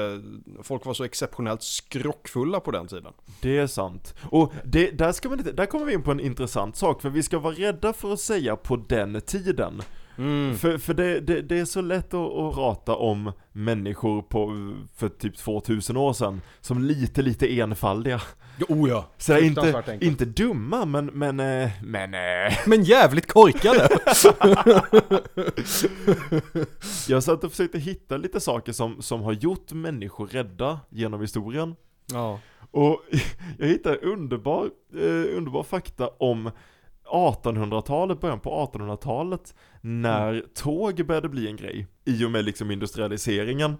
folk 0.63 0.85
var 0.85 0.93
så 0.93 1.03
exceptionellt 1.03 1.63
skrockfulla 1.63 2.59
på 2.59 2.71
den 2.71 2.87
tiden. 2.87 3.13
Det 3.41 3.57
är 3.57 3.67
sant. 3.67 4.15
Och 4.29 4.53
det, 4.63 4.91
där, 4.91 5.11
ska 5.11 5.29
man 5.29 5.43
där 5.53 5.65
kommer 5.65 5.85
vi 5.85 5.93
in 5.93 6.03
på 6.03 6.11
en 6.11 6.19
intressant 6.19 6.75
sak, 6.75 7.01
för 7.01 7.09
vi 7.09 7.23
ska 7.23 7.39
vara 7.39 7.53
rädda 7.53 7.93
för 7.93 8.13
att 8.13 8.19
säga 8.19 8.55
på 8.55 8.75
den 8.75 9.21
tiden. 9.21 9.81
Mm. 10.17 10.57
För, 10.57 10.77
för 10.77 10.93
det, 10.93 11.19
det, 11.19 11.41
det 11.41 11.59
är 11.59 11.65
så 11.65 11.81
lätt 11.81 12.13
att, 12.13 12.31
att 12.31 12.53
prata 12.53 12.95
om 12.95 13.31
människor 13.51 14.21
på, 14.21 14.73
för 14.95 15.09
typ 15.09 15.37
2000 15.37 15.97
år 15.97 16.13
sedan, 16.13 16.41
som 16.61 16.83
lite, 16.83 17.21
lite 17.21 17.59
enfaldiga. 17.59 18.21
Oh 18.69 18.89
ja, 18.89 19.05
Så 19.17 19.33
det 19.33 19.39
är 19.39 19.43
inte, 19.43 19.97
inte 20.01 20.25
dumma, 20.25 20.85
men, 20.85 21.05
men, 21.05 21.39
eh, 21.39 21.69
men, 21.83 22.13
eh, 22.13 22.53
Men 22.65 22.83
jävligt 22.83 23.27
korkade! 23.27 23.89
Jag 27.07 27.23
satt 27.23 27.43
och 27.43 27.51
försökte 27.51 27.79
hitta 27.79 28.17
lite 28.17 28.39
saker 28.39 28.71
som, 28.71 29.01
som 29.01 29.21
har 29.21 29.33
gjort 29.33 29.71
människor 29.71 30.27
rädda 30.27 30.79
genom 30.89 31.21
historien. 31.21 31.75
ja. 32.11 32.39
Och 32.71 33.01
jag 33.59 33.67
hittade 33.67 33.97
underbar, 33.97 34.69
eh, 34.95 35.37
underbar 35.37 35.63
fakta 35.63 36.07
om 36.07 36.51
1800-talet, 37.11 38.21
början 38.21 38.39
på 38.39 38.69
1800-talet, 38.73 39.55
när 39.81 40.45
tåg 40.53 41.05
började 41.05 41.29
bli 41.29 41.47
en 41.47 41.55
grej. 41.55 41.87
I 42.05 42.25
och 42.25 42.31
med 42.31 42.45
liksom 42.45 42.71
industrialiseringen. 42.71 43.75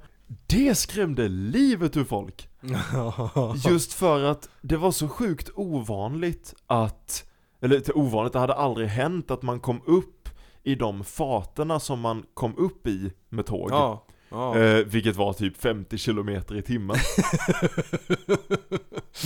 Det 0.48 0.76
skrämde 0.76 1.28
livet 1.28 1.98
ur 1.98 2.04
folk. 2.04 2.50
Just 3.70 3.94
för 3.94 4.24
att 4.24 4.50
det 4.62 4.78
var 4.78 4.92
så 4.92 5.08
sjukt 5.08 5.50
ovanligt 5.56 6.54
att, 6.68 7.30
eller 7.62 7.76
inte 7.76 7.94
ovanligt, 7.94 8.34
det 8.34 8.40
hade 8.40 8.54
aldrig 8.54 8.88
hänt 8.88 9.32
att 9.32 9.42
man 9.42 9.60
kom 9.60 9.82
upp 9.86 10.30
i 10.64 10.76
de 10.76 11.04
faterna 11.04 11.80
som 11.80 12.00
man 12.00 12.26
kom 12.34 12.58
upp 12.58 12.88
i 12.88 13.12
med 13.30 13.46
tåg. 13.46 13.72
ja. 13.72 14.06
Eh, 14.36 14.86
vilket 14.86 15.16
var 15.16 15.34
typ 15.34 15.58
50 15.58 15.98
km 15.98 16.30
i 16.30 16.62
timmen. 16.62 16.98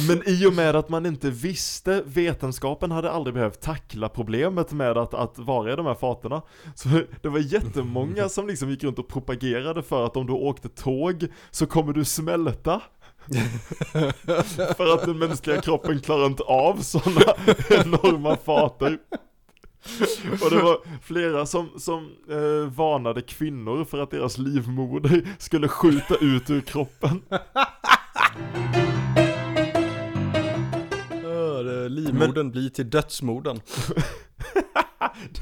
Men 0.07 0.23
i 0.25 0.45
och 0.45 0.53
med 0.53 0.75
att 0.75 0.89
man 0.89 1.05
inte 1.05 1.29
visste, 1.29 2.03
vetenskapen 2.05 2.91
hade 2.91 3.11
aldrig 3.11 3.33
behövt 3.33 3.61
tackla 3.61 4.09
problemet 4.09 4.71
med 4.71 4.97
att, 4.97 5.13
att 5.13 5.39
vara 5.39 5.73
i 5.73 5.75
de 5.75 5.85
här 5.85 5.95
faterna. 5.95 6.41
Så 6.75 6.89
det 7.21 7.29
var 7.29 7.39
jättemånga 7.39 8.29
som 8.29 8.47
liksom 8.47 8.69
gick 8.69 8.83
runt 8.83 8.99
och 8.99 9.07
propagerade 9.07 9.83
för 9.83 10.05
att 10.05 10.17
om 10.17 10.27
du 10.27 10.33
åkte 10.33 10.69
tåg 10.69 11.27
så 11.51 11.65
kommer 11.65 11.93
du 11.93 12.05
smälta. 12.05 12.81
för 14.77 14.93
att 14.93 15.05
den 15.05 15.17
mänskliga 15.17 15.61
kroppen 15.61 15.99
klarar 15.99 16.25
inte 16.25 16.43
av 16.43 16.75
sådana 16.81 17.33
enorma 17.69 18.35
fater. 18.35 18.97
Och 20.43 20.49
det 20.49 20.61
var 20.61 20.77
flera 21.01 21.45
som, 21.45 21.69
som 21.77 22.03
eh, 22.29 22.73
varnade 22.75 23.21
kvinnor 23.21 23.85
för 23.85 23.99
att 23.99 24.11
deras 24.11 24.37
livmoder 24.37 25.27
skulle 25.39 25.67
skjuta 25.67 26.15
ut 26.15 26.49
ur 26.49 26.61
kroppen. 26.61 27.21
Livmodern 31.89 32.51
blir 32.51 32.69
till 32.69 32.89
dödsmodern. 32.89 33.61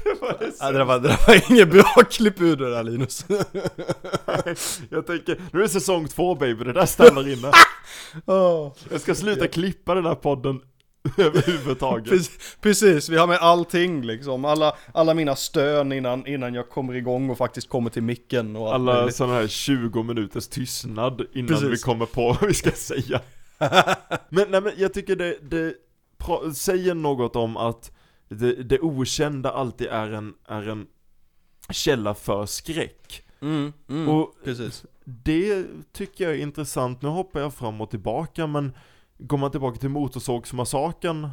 Det 0.04 0.20
var 0.20 0.38
det 0.38 0.52
Ja, 0.60 0.72
det, 0.72 0.84
var, 0.84 0.98
det 0.98 1.18
var 1.26 1.52
inget 1.52 1.70
bra 1.70 2.04
klipp 2.10 2.40
ur 2.40 2.56
det 2.56 2.70
där 2.70 2.82
Linus. 2.82 3.26
Jag 4.88 5.06
tänker, 5.06 5.42
nu 5.52 5.58
är 5.58 5.62
det 5.62 5.68
säsong 5.68 6.08
två 6.08 6.34
baby, 6.34 6.64
det 6.64 6.72
där 6.72 6.86
stannar 6.86 7.28
inne. 7.28 7.52
Oh. 8.26 8.72
Jag 8.90 9.00
ska 9.00 9.14
sluta 9.14 9.48
klippa 9.48 9.94
den 9.94 10.06
här 10.06 10.14
podden 10.14 10.60
överhuvudtaget. 11.16 12.08
Precis, 12.08 12.56
precis, 12.60 13.08
vi 13.08 13.16
har 13.16 13.26
med 13.26 13.38
allting 13.38 14.06
liksom. 14.06 14.44
Alla, 14.44 14.76
alla 14.94 15.14
mina 15.14 15.36
stön 15.36 15.92
innan, 15.92 16.26
innan 16.26 16.54
jag 16.54 16.68
kommer 16.68 16.94
igång 16.94 17.30
och 17.30 17.38
faktiskt 17.38 17.68
kommer 17.68 17.90
till 17.90 18.02
micken 18.02 18.56
och 18.56 18.74
allt 18.74 18.74
Alla 18.74 19.10
sådana 19.10 19.34
här 19.34 19.46
20 19.46 20.02
minuters 20.02 20.48
tystnad 20.48 21.26
innan 21.32 21.48
Precis. 21.48 21.68
vi 21.68 21.76
kommer 21.76 22.06
på 22.06 22.22
vad 22.40 22.48
vi 22.48 22.54
ska 22.54 22.70
säga. 22.70 23.20
men, 24.28 24.50
nej, 24.50 24.60
men 24.60 24.72
jag 24.76 24.94
tycker 24.94 25.16
det, 25.16 25.38
det 25.42 25.74
säger 26.54 26.94
något 26.94 27.36
om 27.36 27.56
att 27.56 27.92
det, 28.28 28.52
det 28.52 28.80
okända 28.80 29.50
alltid 29.50 29.86
är 29.86 30.12
en, 30.12 30.34
är 30.48 30.68
en 30.68 30.86
källa 31.70 32.14
för 32.14 32.46
skräck. 32.46 33.22
Mm, 33.40 33.72
mm, 33.88 34.08
Och 34.08 34.34
precis. 34.44 34.84
det 35.04 35.66
tycker 35.92 36.24
jag 36.24 36.32
är 36.32 36.38
intressant, 36.38 37.02
nu 37.02 37.08
hoppar 37.08 37.40
jag 37.40 37.54
fram 37.54 37.80
och 37.80 37.90
tillbaka 37.90 38.46
men 38.46 38.72
Går 39.18 39.38
man 39.38 39.50
tillbaka 39.50 39.78
till 39.78 39.88
Motorsågsmassakern 39.88 41.28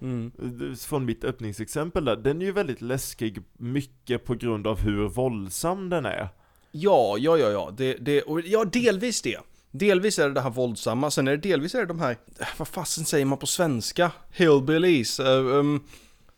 Mm. 0.00 0.32
eh, 0.38 0.76
Från 0.76 1.04
mitt 1.04 1.24
öppningsexempel 1.24 2.04
där, 2.04 2.16
den 2.16 2.42
är 2.42 2.46
ju 2.46 2.52
väldigt 2.52 2.80
läskig 2.80 3.42
Mycket 3.58 4.24
på 4.24 4.34
grund 4.34 4.66
av 4.66 4.78
hur 4.78 5.08
våldsam 5.08 5.90
den 5.90 6.06
är 6.06 6.28
Ja, 6.72 7.16
ja, 7.18 7.38
ja, 7.38 7.50
ja. 7.50 7.70
Det, 7.76 7.94
det, 7.94 8.22
och, 8.22 8.40
ja, 8.40 8.64
delvis 8.64 9.22
det. 9.22 9.38
Delvis 9.70 10.18
är 10.18 10.28
det 10.28 10.34
det 10.34 10.40
här 10.40 10.50
våldsamma, 10.50 11.10
sen 11.10 11.28
är 11.28 11.36
det 11.36 11.48
delvis 11.48 11.74
är 11.74 11.78
det 11.78 11.86
de 11.86 12.00
här, 12.00 12.16
äh, 12.38 12.46
vad 12.56 12.68
fasen 12.68 13.04
säger 13.04 13.24
man 13.24 13.38
på 13.38 13.46
svenska? 13.46 14.10
Hillbillies, 14.30 15.20
uh, 15.20 15.26
um, 15.26 15.84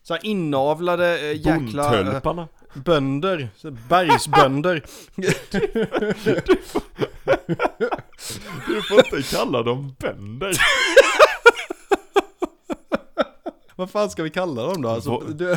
så 0.03 0.15
här 0.15 0.27
inavlade 0.27 1.19
uh, 1.23 1.47
jäkla 1.47 2.01
uh, 2.01 2.45
bönder, 2.75 3.49
bergsbönder. 3.89 4.85
Du 8.67 8.83
får 8.83 8.99
inte 9.17 9.37
kalla 9.37 9.63
dem 9.63 9.95
bönder 9.99 10.53
vad 13.77 13.91
fan 13.91 14.11
ska 14.11 14.23
vi 14.23 14.31
kalla 14.31 14.63
dem 14.63 14.83
då? 14.83 14.89
Alltså, 14.89 15.11
Vå- 15.11 15.33
du, 15.33 15.55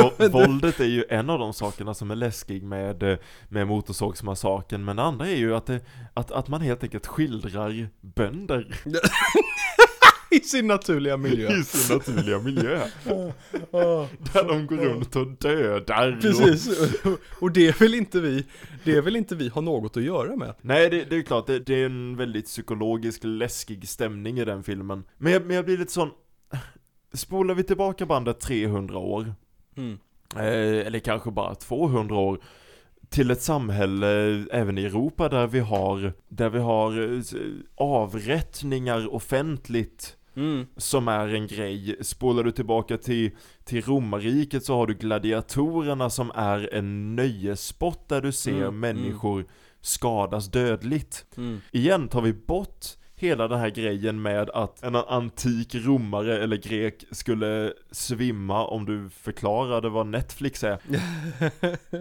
Vå- 0.00 0.28
Våldet 0.28 0.80
är 0.80 0.84
ju 0.84 1.04
en 1.10 1.30
av 1.30 1.38
de 1.38 1.52
sakerna 1.52 1.94
som 1.94 2.10
är 2.10 2.14
läskig 2.16 2.62
med, 2.62 3.02
eh, 3.02 3.18
med 3.48 3.66
Motorsågsmassakern 3.66 4.84
Men 4.84 4.96
det 4.96 5.02
andra 5.02 5.26
är 5.28 5.36
ju 5.36 5.54
att, 5.56 5.66
det, 5.66 5.80
att, 6.14 6.30
att 6.30 6.48
man 6.48 6.60
helt 6.60 6.82
enkelt 6.82 7.06
skildrar 7.06 7.88
bönder 8.00 8.66
I 10.36 10.40
sin 10.40 10.66
naturliga 10.66 11.16
miljö. 11.16 11.56
i 11.58 11.62
sin 11.64 11.96
naturliga 11.96 12.38
miljö 12.38 12.78
Där 14.32 14.48
de 14.48 14.66
går 14.66 14.76
runt 14.76 15.16
och 15.16 15.26
dödar 15.26 16.16
och... 16.16 16.22
Precis, 16.22 16.68
och 17.40 17.52
det 17.52 17.80
vill 17.80 17.94
inte 17.94 18.20
vi, 18.20 18.44
det 18.84 19.00
vill 19.00 19.16
inte 19.16 19.34
vi 19.36 19.48
ha 19.48 19.60
något 19.60 19.96
att 19.96 20.02
göra 20.02 20.36
med. 20.36 20.54
Nej 20.60 20.90
det, 20.90 21.04
det 21.04 21.16
är 21.16 21.22
klart, 21.22 21.46
det, 21.46 21.58
det 21.58 21.82
är 21.82 21.86
en 21.86 22.16
väldigt 22.16 22.44
psykologisk 22.44 23.20
läskig 23.24 23.88
stämning 23.88 24.38
i 24.38 24.44
den 24.44 24.62
filmen 24.62 25.04
Men 25.18 25.32
jag, 25.32 25.46
men 25.46 25.56
jag 25.56 25.64
blir 25.64 25.78
lite 25.78 25.92
sån 25.92 26.10
Spolar 27.12 27.54
vi 27.54 27.62
tillbaka 27.62 28.06
bandet 28.06 28.40
300 28.40 28.98
år 28.98 29.34
Mm. 29.76 29.98
eh, 30.36 30.86
Eller 30.86 30.98
kanske 30.98 31.30
bara 31.30 31.54
200 31.54 32.16
år 32.16 32.40
Till 33.08 33.30
ett 33.30 33.42
samhälle 33.42 34.08
även 34.52 34.78
i 34.78 34.84
Europa 34.84 35.28
där 35.28 35.46
vi 35.46 35.58
har 35.60 36.12
Där 36.28 36.48
vi 36.50 36.58
har 36.58 37.14
eh, 37.16 37.22
avrättningar 37.76 39.14
offentligt 39.14 40.16
Mm. 40.38 40.66
som 40.76 41.08
är 41.08 41.28
en 41.28 41.46
grej. 41.46 41.96
Spolar 42.00 42.44
du 42.44 42.50
tillbaka 42.50 42.96
till, 42.96 43.30
till 43.64 43.82
romarriket 43.82 44.64
så 44.64 44.74
har 44.74 44.86
du 44.86 44.94
gladiatorerna 44.94 46.10
som 46.10 46.32
är 46.34 46.74
en 46.74 47.16
nöjessport 47.16 48.08
där 48.08 48.22
du 48.22 48.32
ser 48.32 48.58
Mm, 48.58 48.80
människor 48.80 49.44
skadas 49.80 50.50
dödligt. 50.50 51.26
Mm. 51.36 51.60
Igen 51.72 52.08
tar 52.08 52.22
vi 52.22 52.32
bort 52.32 52.86
hela 53.14 53.48
den 53.48 53.58
här 53.58 53.70
grejen 53.70 54.22
med 54.22 54.50
att 54.50 54.82
en 54.82 54.96
antik 54.96 55.74
romare 55.74 56.42
eller 56.42 56.56
grek 56.56 57.04
skulle 57.10 57.72
svimma 57.90 58.66
om 58.66 58.84
du 58.84 59.10
förklarade 59.10 59.88
vad 59.88 60.06
Netflix 60.06 60.64
är. 60.64 60.78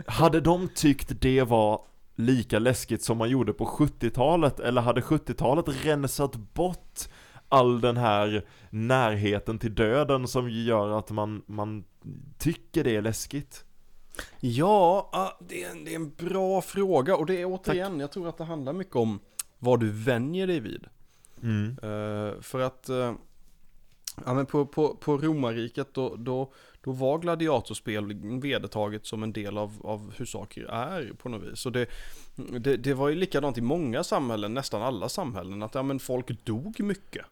hade 0.12 0.42
de 0.42 0.70
tyckt 0.76 1.22
det 1.22 1.44
var 1.44 1.82
lika 2.16 2.60
läskigt 2.60 3.04
som 3.04 3.18
man 3.18 3.30
gjorde 3.30 3.54
på 3.54 3.66
70-talet 3.66 4.60
eller 4.60 4.82
hade 4.82 5.02
70-talet 5.02 5.86
rensat 5.86 6.36
bort 6.36 7.00
all 7.50 7.82
den 7.82 7.98
här 7.98 8.46
närheten 8.70 9.60
till 9.60 9.76
döden 9.76 10.28
som 10.28 10.50
gör 10.50 11.00
att 11.00 11.12
man, 11.12 11.44
man 11.46 11.84
tycker 12.38 12.84
det 12.84 12.96
är 12.96 13.02
läskigt? 13.02 13.64
Ja, 14.40 15.10
ah, 15.12 15.38
det 15.50 15.64
är, 15.64 15.72
en, 15.72 15.86
det 15.86 15.92
är 15.92 15.96
en 15.96 16.10
bra 16.10 16.62
fråga 16.62 17.16
och 17.16 17.26
det 17.26 17.42
är 17.42 17.46
återigen, 17.46 18.00
jag 18.00 18.12
tror 18.12 18.30
att 18.30 18.38
det 18.38 18.44
handlar 18.44 18.74
mycket 18.74 18.96
om 18.96 19.20
vad 19.60 19.80
du 19.80 19.92
vänjer 19.92 20.48
dig 20.48 20.60
vid. 20.60 20.88
Mm. 21.44 21.70
Eh, 21.70 22.42
för 22.42 22.60
att, 22.60 22.90
eh, 22.90 23.14
ja 24.26 24.34
men 24.34 24.46
på, 24.46 24.66
på, 24.66 24.96
på 24.96 25.18
romarriket 25.18 25.94
då, 25.94 26.16
då, 26.16 26.54
då 26.84 26.92
var 26.92 27.20
gladiatorspel 27.20 28.14
vedertaget 28.42 29.06
som 29.06 29.24
en 29.24 29.34
del 29.34 29.58
av, 29.58 29.82
av 29.84 30.14
hur 30.18 30.26
saker 30.26 30.64
är 30.64 31.14
på 31.14 31.30
något 31.30 31.44
vis. 31.44 31.66
Och 31.66 31.72
det, 31.72 31.88
det, 32.36 32.78
det 32.78 32.94
var 32.94 33.10
ju 33.10 33.16
likadant 33.16 33.58
i 33.58 33.62
många 33.62 34.04
samhällen, 34.04 34.54
nästan 34.54 34.82
alla 34.82 35.10
samhällen, 35.10 35.64
att 35.64 35.76
ja 35.76 35.84
men 35.84 36.00
folk 36.00 36.46
dog 36.46 36.80
mycket. 36.80 37.26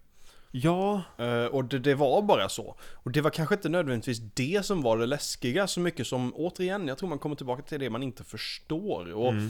Ja, 0.63 1.01
Eh, 1.17 1.45
och 1.45 1.65
det, 1.65 1.79
det 1.79 1.95
var 1.95 2.21
bara 2.21 2.49
så. 2.49 2.75
Och 2.93 3.11
det 3.11 3.21
var 3.21 3.29
kanske 3.29 3.55
inte 3.55 3.69
nödvändigtvis 3.69 4.19
det 4.33 4.65
som 4.65 4.81
var 4.81 4.97
det 4.97 5.05
läskiga 5.05 5.67
så 5.67 5.79
mycket 5.79 6.07
som, 6.07 6.33
återigen, 6.35 6.87
jag 6.87 6.97
tror 6.97 7.09
man 7.09 7.19
kommer 7.19 7.35
tillbaka 7.35 7.61
till 7.61 7.79
det 7.79 7.89
man 7.89 8.03
inte 8.03 8.23
förstår. 8.23 9.13
Och 9.13 9.31
Mm. 9.31 9.49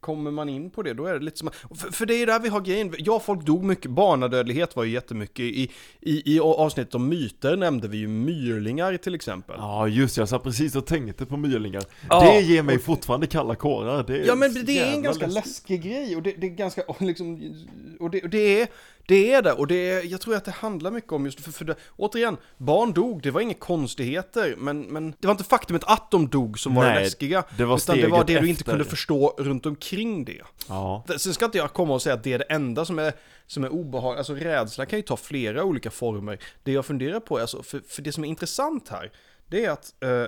kommer 0.00 0.30
man 0.30 0.48
in 0.48 0.70
på 0.70 0.82
det, 0.82 0.94
då 0.94 1.06
är 1.06 1.14
det 1.18 1.24
lite 1.24 1.38
som, 1.38 1.50
för, 1.74 1.92
för 1.92 2.06
det 2.06 2.14
är 2.14 2.26
där 2.26 2.40
vi 2.40 2.48
har 2.48 2.60
grejen, 2.60 2.94
ja 2.98 3.20
folk 3.20 3.42
dog 3.46 3.64
mycket, 3.64 3.90
barnadödlighet 3.90 4.76
var 4.76 4.84
ju 4.84 4.90
jättemycket, 4.92 5.40
i, 5.40 5.70
i, 6.00 6.34
i 6.36 6.40
avsnittet 6.40 6.94
om 6.94 7.08
myter 7.08 7.56
nämnde 7.56 7.88
vi 7.88 7.96
ju 7.98 8.08
myrlingar 8.08 8.96
till 8.96 9.14
exempel. 9.14 9.56
ja 9.58 9.88
just 9.88 10.16
jag 10.16 10.28
satt 10.28 10.42
precis 10.42 10.76
och 10.76 10.86
tänkte 10.86 11.26
på 11.26 11.36
myrlingar. 11.36 11.82
Ja. 12.10 12.20
Det 12.20 12.40
ger 12.40 12.62
mig 12.62 12.78
fortfarande 12.78 13.26
kalla 13.26 13.54
kårar. 13.54 14.22
Ja 14.26 14.34
men 14.34 14.54
det 14.64 14.78
är 14.78 14.92
en 14.94 15.02
ganska 15.02 15.26
läskig 15.26 15.82
grej 15.82 16.16
och 16.16 16.22
det, 16.22 16.32
det 16.38 16.46
är 16.46 16.50
ganska, 16.50 16.82
och 16.82 17.02
liksom, 17.10 17.54
och 18.00 18.10
det, 18.10 18.22
och 18.22 18.30
det 18.30 18.60
är, 18.62 18.68
det 19.06 19.32
är 19.32 19.42
det 19.42 19.52
och 19.52 19.66
det 19.66 19.90
är, 19.90 20.04
jag 20.04 20.20
tror 20.20 20.34
att 20.34 20.44
det 20.44 20.50
handlar 20.50 20.90
mycket 20.90 21.12
om 21.12 21.24
just, 21.24 21.40
för, 21.40 21.52
för 21.52 21.64
det, 21.64 21.74
återigen, 21.96 22.36
barn 22.56 22.92
dog, 22.92 23.22
det 23.22 23.30
var 23.30 23.40
inga 23.40 23.54
konstigheter, 23.54 24.54
men, 24.58 24.80
men 24.80 25.10
det 25.10 25.26
var 25.26 25.32
inte 25.32 25.44
faktumet 25.44 25.84
att 25.84 26.10
de 26.10 26.28
dog 26.28 26.58
som 26.58 26.74
var 26.74 26.84
det 26.84 26.90
Nej, 26.90 27.04
läskiga, 27.04 27.44
det 27.56 27.64
var 27.64 27.76
utan 27.76 27.96
det 27.96 28.06
var 28.06 28.24
det 28.24 28.40
du 28.40 28.48
inte 28.48 28.60
efter. 28.60 28.72
kunde 28.72 28.84
förstå 28.84 29.34
runt 29.38 29.66
omkring 29.66 30.24
det. 30.24 30.42
Ja. 30.68 31.04
Sen 31.18 31.34
ska 31.34 31.44
inte 31.44 31.58
jag 31.58 31.72
komma 31.72 31.94
och 31.94 32.02
säga 32.02 32.14
att 32.14 32.24
det 32.24 32.32
är 32.32 32.38
det 32.38 32.44
enda 32.44 32.84
som 32.84 32.98
är, 32.98 33.12
som 33.46 33.64
är 33.64 33.68
obehagligt, 33.68 34.18
alltså 34.18 34.34
rädsla 34.34 34.86
kan 34.86 34.98
ju 34.98 35.02
ta 35.02 35.16
flera 35.16 35.64
olika 35.64 35.90
former. 35.90 36.38
Det 36.62 36.72
jag 36.72 36.86
funderar 36.86 37.20
på 37.20 37.36
är 37.36 37.40
alltså, 37.40 37.62
för, 37.62 37.82
för 37.88 38.02
det 38.02 38.12
som 38.12 38.24
är 38.24 38.28
intressant 38.28 38.88
här, 38.88 39.12
det 39.48 39.64
är 39.64 39.70
att 39.70 39.94
eh, 40.02 40.26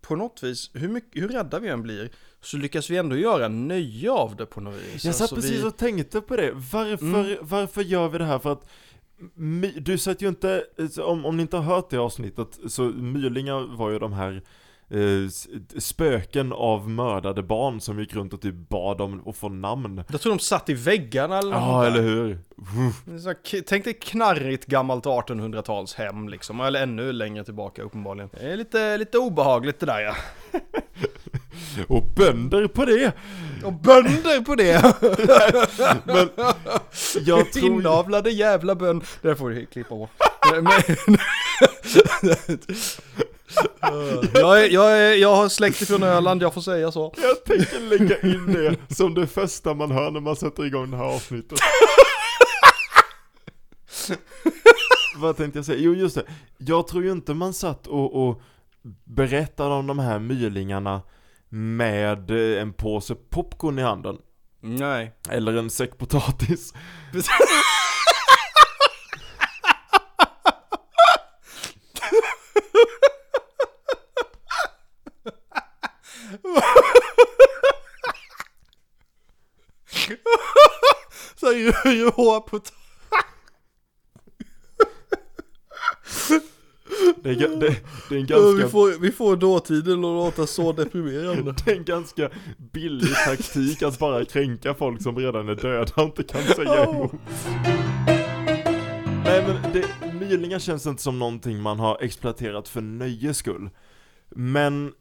på 0.00 0.16
något 0.16 0.42
vis, 0.42 0.70
hur, 0.74 0.88
mycket, 0.88 1.22
hur 1.22 1.28
rädda 1.28 1.58
vi 1.58 1.68
än 1.68 1.82
blir, 1.82 2.10
så 2.40 2.56
lyckas 2.56 2.90
vi 2.90 2.96
ändå 2.96 3.16
göra 3.16 3.48
nöje 3.48 4.10
av 4.10 4.36
det 4.36 4.46
på 4.46 4.60
något 4.60 4.74
vis. 4.74 5.04
Jag 5.04 5.14
satt 5.14 5.22
Alltså, 5.22 5.36
precis 5.36 5.62
vi, 5.62 5.68
och 5.68 5.76
tänkte 5.76 6.20
på 6.20 6.36
det. 6.36 6.52
Varför, 6.54 7.38
varför 7.40 7.82
gör 7.82 8.08
vi 8.08 8.18
det 8.18 8.24
här? 8.24 8.38
För 8.38 8.52
att 8.52 8.68
du 9.76 9.98
satt 9.98 10.22
ju 10.22 10.28
inte, 10.28 10.64
om, 11.02 11.24
om 11.24 11.36
ni 11.36 11.42
inte 11.42 11.56
har 11.56 11.74
hört 11.74 11.90
det 11.90 11.98
avsnittet, 11.98 12.58
så 12.66 12.82
myrlingar 12.82 13.76
var 13.76 13.90
ju 13.90 13.98
de 13.98 14.12
här 14.12 14.32
eh, 14.34 14.40
spöken 15.78 16.52
av 16.52 16.90
mördade 16.90 17.42
barn 17.42 17.80
som 17.80 17.98
gick 17.98 18.14
runt 18.14 18.32
och 18.32 18.40
typ 18.40 18.54
bad 18.68 19.00
om 19.00 19.28
att 19.28 19.36
få 19.36 19.48
namn. 19.48 20.04
Jag 20.10 20.20
tror 20.20 20.32
de 20.32 20.38
satt 20.38 20.68
i 20.68 20.74
väggarna 20.74 21.38
eller 21.38 21.52
Ja, 21.52 21.82
där. 21.82 21.86
eller 21.90 22.02
hur? 22.02 22.38
Tänk 23.62 23.84
dig 23.84 23.94
knarrigt 23.94 24.66
gammalt 24.66 25.04
1800-talshem 25.04 26.28
liksom, 26.30 26.60
eller 26.60 26.82
ännu 26.82 27.12
längre 27.12 27.44
tillbaka 27.44 27.82
uppenbarligen. 27.82 28.30
Det 28.32 28.52
är 28.52 28.56
lite, 28.56 28.96
lite 28.96 29.18
obehagligt 29.18 29.80
det 29.80 29.86
där 29.86 30.00
ja. 30.00 30.14
Och 31.88 32.02
bönder 32.16 32.66
på 32.66 32.84
det! 32.84 33.12
Och 33.64 33.72
bönder 33.72 34.40
på 34.40 34.54
det! 34.54 34.82
Men 36.04 36.28
jag 37.26 37.52
tror... 37.52 37.66
Inavlade 37.66 38.30
jävla 38.30 38.74
bön. 38.74 39.02
Det 39.22 39.36
får 39.36 39.50
du 39.50 39.66
klippa 39.66 39.96
bort. 39.96 40.10
Jag, 44.32 44.64
är, 44.64 44.68
jag, 44.70 44.98
är, 44.98 45.14
jag 45.14 45.36
har 45.36 45.48
släkt 45.48 45.82
ifrån 45.82 46.02
Öland, 46.02 46.42
jag 46.42 46.54
får 46.54 46.60
säga 46.60 46.92
så. 46.92 47.14
Jag 47.22 47.44
tänker 47.44 47.80
lägga 47.80 48.20
in 48.20 48.52
det 48.52 48.94
som 48.94 49.14
det 49.14 49.26
första 49.26 49.74
man 49.74 49.90
hör 49.90 50.10
när 50.10 50.20
man 50.20 50.36
sätter 50.36 50.64
igång 50.66 50.90
det 50.90 50.96
här 50.96 51.04
avsnittet. 51.04 51.58
Vad 55.16 55.36
tänkte 55.36 55.58
jag 55.58 55.66
säga? 55.66 55.78
Jo 55.78 55.94
just 55.94 56.14
det, 56.14 56.24
jag 56.58 56.88
tror 56.88 57.04
ju 57.04 57.12
inte 57.12 57.34
man 57.34 57.54
satt 57.54 57.86
och, 57.86 58.28
och 58.28 58.42
berättade 59.04 59.74
om 59.74 59.86
de 59.86 59.98
här 59.98 60.18
myrlingarna 60.18 61.02
med 61.48 62.30
en 62.30 62.72
påse 62.72 63.14
popcorn 63.14 63.78
i 63.78 63.82
handen. 63.82 64.18
Nej. 64.60 65.12
Eller 65.30 65.54
en 65.54 65.70
säck 65.70 65.98
potatis. 65.98 66.74
rå 81.84 82.40
på 82.40 82.60
Det 87.22 87.30
är, 87.30 87.60
det, 87.60 87.76
det 88.08 88.14
är 88.14 88.18
en 88.18 88.26
ganska 88.26 88.64
vi, 88.64 88.70
får, 88.70 89.00
vi 89.00 89.12
får 89.12 89.36
dåtiden 89.36 89.92
att 89.94 90.00
låta 90.00 90.46
så 90.46 90.72
deprimerande. 90.72 91.54
Det 91.64 91.70
är 91.70 91.76
en 91.76 91.84
ganska 91.84 92.30
billig 92.72 93.14
taktik 93.26 93.82
att 93.82 93.98
bara 93.98 94.24
kränka 94.24 94.74
folk 94.74 95.02
som 95.02 95.16
redan 95.16 95.48
är 95.48 95.54
döda 95.54 95.92
och 95.96 96.02
inte 96.02 96.22
kan 96.22 96.42
säga 96.42 96.84
emot. 96.84 97.12
Nej 99.24 99.44
men 99.46 99.72
det, 99.72 99.84
mylingar 100.14 100.58
känns 100.58 100.86
inte 100.86 101.02
som 101.02 101.18
någonting 101.18 101.62
man 101.62 101.80
har 101.80 101.98
exploaterat 102.02 102.68
för 102.68 102.80
nöjes 102.80 103.36
skull. 103.36 103.70
Men 104.28 104.92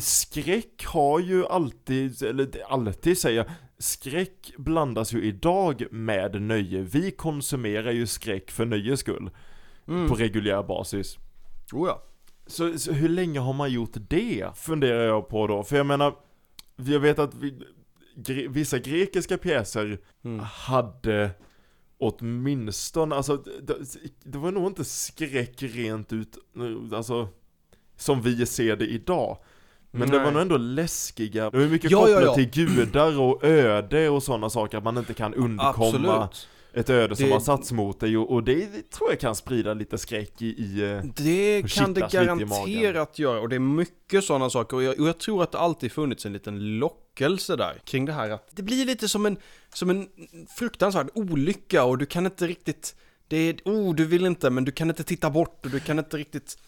skräck 0.00 0.84
har 0.86 1.20
ju 1.20 1.46
alltid, 1.46 2.22
eller 2.22 2.48
alltid 2.68 3.18
säger 3.18 3.36
jag, 3.36 3.46
skräck 3.80 4.52
blandas 4.56 5.12
ju 5.12 5.22
idag 5.22 5.84
med 5.90 6.42
nöje. 6.42 6.82
Vi 6.82 7.10
konsumerar 7.10 7.90
ju 7.90 8.06
skräck 8.06 8.50
för 8.50 8.64
nöjes 8.64 9.00
skull. 9.00 9.30
Mm. 9.88 10.08
På 10.08 10.14
reguljär 10.14 10.62
basis. 10.62 11.18
Oh 11.72 11.88
ja. 11.88 12.02
Så, 12.46 12.78
så 12.78 12.92
hur 12.92 13.08
länge 13.08 13.40
har 13.40 13.52
man 13.52 13.72
gjort 13.72 13.94
det? 14.08 14.46
Funderar 14.56 15.06
jag 15.06 15.28
på 15.28 15.46
då. 15.46 15.62
För 15.62 15.76
jag 15.76 15.86
menar, 15.86 16.14
jag 16.76 17.00
vet 17.00 17.18
att 17.18 17.34
vi, 17.34 17.54
gre, 18.16 18.48
vissa 18.48 18.78
grekiska 18.78 19.38
pjäser 19.38 19.98
Mm. 20.24 20.40
hade 20.40 21.30
åtminstone, 21.98 23.14
alltså 23.14 23.36
det, 23.36 23.74
det 24.24 24.38
var 24.38 24.52
nog 24.52 24.66
inte 24.66 24.84
skräck 24.84 25.62
rent 25.62 26.12
ut, 26.12 26.38
alltså 26.92 27.28
som 27.96 28.22
vi 28.22 28.46
ser 28.46 28.76
det 28.76 28.86
idag. 28.86 29.38
Men 29.90 30.08
det 30.10 30.16
Nej. 30.16 30.24
var 30.24 30.32
nog 30.32 30.42
ändå 30.42 30.56
läskiga, 30.56 31.50
det 31.50 31.58
var 31.58 31.66
mycket 31.66 31.90
Ja, 31.90 32.08
ja, 32.08 32.14
kopplat 32.16 32.38
ja. 32.38 32.52
till 32.52 32.66
gudar 32.66 33.20
och 33.20 33.44
öde 33.44 34.08
och 34.08 34.22
sådana 34.22 34.50
saker, 34.50 34.78
att 34.78 34.84
man 34.84 34.98
inte 34.98 35.14
kan 35.14 35.34
undkomma 35.34 36.22
Absolut. 36.24 36.48
ett 36.72 36.90
öde 36.90 37.16
som 37.16 37.26
Det- 37.26 37.32
har 37.32 37.40
satts 37.40 37.72
mot 37.72 38.00
dig 38.00 38.16
och, 38.16 38.30
och 38.32 38.44
det 38.44 38.90
tror 38.90 39.10
jag 39.10 39.20
kan 39.20 39.34
sprida 39.34 39.74
lite 39.74 39.98
skräck 39.98 40.42
i, 40.42 40.46
i 40.46 40.92
eh, 40.92 41.04
Det 41.16 41.62
kan 41.74 41.94
det 41.94 42.12
garanterat 42.12 43.18
göra 43.18 43.40
och 43.40 43.48
det 43.48 43.54
är 43.56 43.60
mycket 43.60 44.24
sådana 44.24 44.50
saker 44.50 44.76
och 44.76 44.82
jag, 44.82 45.00
och 45.00 45.08
jag 45.08 45.18
tror 45.18 45.42
att 45.42 45.52
det 45.52 45.58
alltid 45.58 45.92
funnits 45.92 46.26
en 46.26 46.32
liten 46.32 46.78
lockelse 46.78 47.56
där 47.56 47.74
kring 47.84 48.04
det 48.04 48.12
här 48.12 48.30
att 48.30 48.48
det 48.50 48.62
blir 48.62 48.84
lite 48.84 49.08
som 49.08 49.26
en, 49.26 49.36
som 49.74 49.90
en 49.90 50.08
fruktansvärd 50.58 51.08
olycka 51.14 51.84
och 51.84 51.98
du 51.98 52.06
kan 52.06 52.24
inte 52.26 52.46
riktigt, 52.46 52.94
det 53.28 53.36
är, 53.36 53.56
oh 53.64 53.94
du 53.94 54.04
vill 54.04 54.26
inte 54.26 54.50
men 54.50 54.64
du 54.64 54.72
kan 54.72 54.88
inte 54.90 55.04
titta 55.04 55.30
bort 55.30 55.64
och 55.64 55.70
du 55.70 55.80
kan 55.80 55.98
inte 55.98 56.16
riktigt 56.16 56.58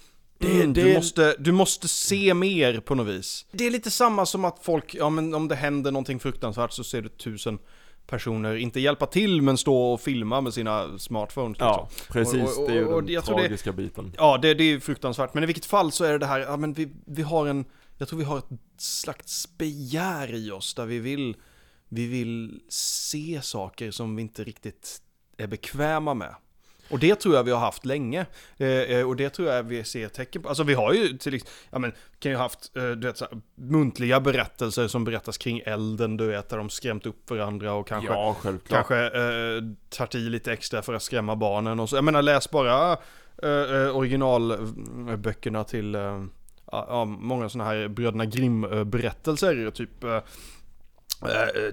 Det- 0.42 0.52
Mm, 0.62 0.72
det- 0.72 0.82
du, 0.84 0.94
måste, 0.94 1.36
du 1.38 1.52
måste 1.52 1.88
se 1.88 2.34
mer 2.34 2.80
på 2.80 2.94
något 2.94 3.06
vis. 3.06 3.46
Det 3.52 3.66
är 3.66 3.70
lite 3.70 3.90
samma 3.90 4.26
som 4.26 4.44
att 4.44 4.58
folk, 4.62 4.94
ja 4.94 5.10
men 5.10 5.34
om 5.34 5.48
det 5.48 5.54
händer 5.54 5.90
någonting 5.92 6.20
fruktansvärt 6.20 6.72
så 6.72 6.84
ser 6.84 7.02
du 7.02 7.08
tusen 7.08 7.58
personer 8.06 8.56
inte 8.56 8.80
hjälpa 8.80 9.06
till 9.06 9.42
men 9.42 9.58
stå 9.58 9.92
och 9.92 10.00
filma 10.00 10.40
med 10.40 10.54
sina 10.54 10.98
smartphones. 10.98 11.56
Ja, 11.60 11.88
liksom. 11.90 12.12
precis. 12.12 12.42
Och- 12.42 12.62
och- 12.64 12.68
det 12.70 12.74
är 12.74 12.78
ju 12.78 12.84
och 12.86 13.02
den 13.04 13.14
jag 13.14 13.24
tror 13.24 13.36
det- 13.36 13.42
tragiska 13.42 13.72
biten. 13.72 14.12
Ja, 14.16 14.38
det, 14.42 14.54
det 14.54 14.64
är 14.64 14.80
fruktansvärt. 14.80 15.34
Men 15.34 15.42
i 15.42 15.46
vilket 15.46 15.66
fall 15.66 15.92
så 15.92 16.04
är 16.04 16.12
det 16.12 16.18
det 16.18 16.26
här, 16.26 16.40
ja 16.40 16.56
men 16.56 16.72
vi, 16.72 16.88
vi 17.06 17.22
har 17.22 17.46
en, 17.46 17.64
jag 17.98 18.08
tror 18.08 18.18
vi 18.18 18.24
har 18.24 18.38
ett 18.38 18.48
slags 18.78 19.58
begär 19.58 20.34
i 20.34 20.50
oss 20.50 20.74
där 20.74 20.86
vi 20.86 20.98
vill, 20.98 21.36
vi 21.88 22.06
vill 22.06 22.60
se 22.68 23.40
saker 23.42 23.90
som 23.90 24.16
vi 24.16 24.22
inte 24.22 24.44
riktigt 24.44 24.98
är 25.36 25.46
bekväma 25.46 26.14
med. 26.14 26.34
Och 26.92 26.98
det 26.98 27.14
tror 27.14 27.34
jag 27.34 27.44
vi 27.44 27.50
har 27.50 27.58
haft 27.58 27.84
länge. 27.84 28.26
Eh, 28.56 28.68
eh, 28.68 29.08
och 29.08 29.16
det 29.16 29.30
tror 29.30 29.48
jag 29.48 29.62
vi 29.62 29.84
ser 29.84 30.08
tecken 30.08 30.42
på. 30.42 30.48
Alltså 30.48 30.62
vi 30.62 30.74
har 30.74 30.92
ju 30.92 31.18
till 31.18 31.34
exempel, 31.34 31.54
ja 31.70 31.78
men, 31.78 31.92
kan 32.18 32.32
ju 32.32 32.38
haft, 32.38 32.76
eh, 32.76 32.90
du 32.90 33.06
vet, 33.06 33.16
så 33.16 33.24
här, 33.24 33.40
muntliga 33.54 34.20
berättelser 34.20 34.88
som 34.88 35.04
berättas 35.04 35.38
kring 35.38 35.62
elden, 35.64 36.16
du 36.16 36.26
vet, 36.26 36.48
där 36.48 36.56
de 36.56 36.70
skrämt 36.70 37.06
upp 37.06 37.30
varandra 37.30 37.72
och 37.72 37.88
kanske 37.88 38.12
Ja. 38.12 38.36
Kanske 38.68 38.96
eh, 38.96 39.62
tar 39.88 40.16
i 40.16 40.18
lite 40.18 40.52
extra 40.52 40.82
för 40.82 40.94
att 40.94 41.02
skrämma 41.02 41.36
barnen 41.36 41.80
och 41.80 41.88
så. 41.88 41.96
Jag 41.96 42.04
menar 42.04 42.22
läs 42.22 42.50
bara 42.50 42.92
eh, 43.42 43.76
eh, 43.76 43.96
originalböckerna 43.96 45.64
till 45.64 45.94
ja, 46.72 47.04
många 47.04 47.48
sådana 47.48 47.70
här 47.70 47.88
Bröderna 47.88 48.24
Grimm-berättelser. 48.24 49.70
Typ 49.70 50.00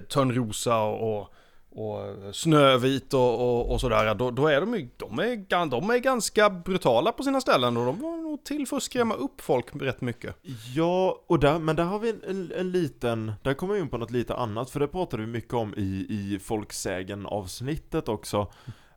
Törnrosa 0.08 0.78
och, 0.78 1.34
och 1.72 2.34
Snövit 2.34 3.14
och, 3.14 3.40
och, 3.40 3.72
och 3.72 3.80
sådär. 3.80 4.14
Då, 4.14 4.30
då 4.30 4.46
är 4.46 4.60
de 4.60 4.74
ju, 4.74 4.88
de 4.96 5.18
är, 5.18 5.66
de 5.70 5.90
är 5.90 5.98
ganska 5.98 6.50
brutala 6.50 7.12
på 7.12 7.22
sina 7.22 7.40
ställen 7.40 7.76
och 7.76 7.86
de 7.86 8.00
var 8.00 8.16
nog 8.16 8.44
till 8.44 8.66
för 8.66 8.76
att 8.76 8.82
skrämma 8.82 9.14
upp 9.14 9.40
folk 9.40 9.66
rätt 9.72 10.00
mycket. 10.00 10.36
Ja, 10.74 11.24
och 11.26 11.38
där, 11.38 11.58
men 11.58 11.76
där 11.76 11.84
har 11.84 11.98
vi 11.98 12.10
en, 12.10 12.22
en, 12.28 12.52
en 12.56 12.70
liten, 12.70 13.32
där 13.42 13.54
kommer 13.54 13.74
vi 13.74 13.80
in 13.80 13.88
på 13.88 13.98
något 13.98 14.10
lite 14.10 14.34
annat, 14.34 14.70
för 14.70 14.80
det 14.80 14.88
pratade 14.88 15.22
vi 15.22 15.28
mycket 15.28 15.54
om 15.54 15.74
i, 15.76 16.06
i 16.08 16.38
folksägen-avsnittet 16.42 18.08
också. 18.08 18.52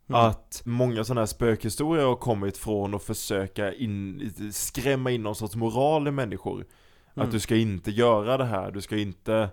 Mm. 0.06 0.20
Att 0.20 0.62
många 0.64 1.04
sådana 1.04 1.20
här 1.20 1.26
spökhistorier 1.26 2.06
har 2.06 2.16
kommit 2.16 2.58
från 2.58 2.94
att 2.94 3.02
försöka 3.04 3.72
in, 3.72 4.32
skrämma 4.52 5.10
in 5.10 5.22
någon 5.22 5.34
sorts 5.34 5.54
moral 5.54 6.08
i 6.08 6.10
människor. 6.10 6.54
Mm. 6.54 7.26
Att 7.26 7.32
du 7.32 7.40
ska 7.40 7.56
inte 7.56 7.90
göra 7.90 8.36
det 8.36 8.44
här, 8.44 8.70
du 8.70 8.80
ska 8.80 8.96
inte 8.96 9.48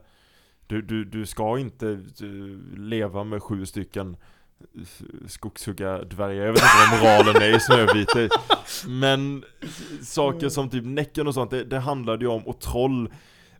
du, 0.72 0.82
du, 0.82 1.06
du 1.06 1.26
ska 1.26 1.60
inte 1.60 2.00
du, 2.18 2.60
leva 2.78 3.24
med 3.24 3.44
sju 3.44 3.66
stycken 3.66 4.18
skogshugga-dvärgar, 5.28 6.46
jag 6.46 6.54
vet 6.54 6.62
inte 6.62 6.90
vad 6.92 7.00
moralen 7.00 7.42
är 7.42 7.56
i 7.56 7.60
Snövit 7.60 8.32
Men 8.88 9.44
saker 10.02 10.50
som 10.50 10.70
typ 10.70 10.86
Näcken 10.86 11.28
och 11.28 11.34
sånt, 11.34 11.52
det, 11.52 11.64
det 11.64 11.80
handlade 11.80 12.26
ju 12.26 12.32
om, 12.32 12.48
och 12.48 12.60
troll 12.60 13.10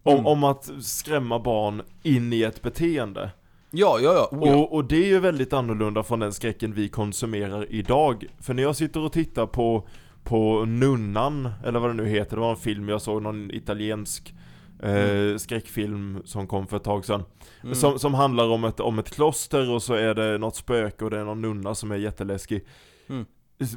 om, 0.04 0.14
Mm. 0.14 0.26
om 0.26 0.44
att 0.44 0.72
skrämma 0.82 1.40
barn 1.40 1.82
in 2.04 2.34
i 2.34 2.42
ett 2.42 2.62
beteende 2.62 3.32
Ja, 3.72 4.00
ja, 4.02 4.14
ja. 4.14 4.38
Oh, 4.38 4.48
ja. 4.48 4.56
och, 4.56 4.74
och 4.74 4.86
det 4.86 4.96
är 4.96 5.08
ju 5.08 5.20
väldigt 5.20 5.54
annorlunda 5.54 6.04
från 6.04 6.20
den 6.20 6.34
skräcken 6.34 6.74
vi 6.74 6.90
konsumerar 6.90 7.72
idag 7.72 8.26
För 8.40 8.54
när 8.54 8.64
jag 8.64 8.76
sitter 8.76 9.00
och 9.00 9.14
tittar 9.14 9.46
på, 9.46 9.88
på 10.24 10.66
Nunnan, 10.66 11.50
eller 11.66 11.80
vad 11.80 11.90
det 11.90 11.94
nu 11.94 12.06
heter, 12.06 12.36
det 12.36 12.42
var 12.42 12.50
en 12.52 12.58
film 12.58 12.90
jag 12.90 13.02
såg, 13.02 13.22
någon 13.22 13.52
italiensk 13.52 14.34
eh, 14.84 15.38
skräckfilm 15.38 16.22
som 16.26 16.48
kom 16.48 16.68
för 16.68 16.78
ett 16.78 16.84
tag 16.84 17.06
sedan 17.06 17.24
Mm. 17.64 17.76
som, 17.76 18.00
som 18.00 18.14
handlar 18.14 18.48
om 18.48 18.64
ett, 18.64 18.80
om 18.80 19.00
ett 19.00 19.10
kloster 19.10 19.70
och 19.70 19.84
så 19.84 19.94
är 19.94 20.14
det 20.14 20.38
något 20.38 20.56
spöke 20.56 21.04
och 21.06 21.12
det 21.12 21.20
är 21.20 21.24
någon 21.24 21.42
nunna 21.42 21.76
som 21.76 21.92
är 21.92 21.96
jätteläskig 21.96 22.66
Mm. 23.10 23.26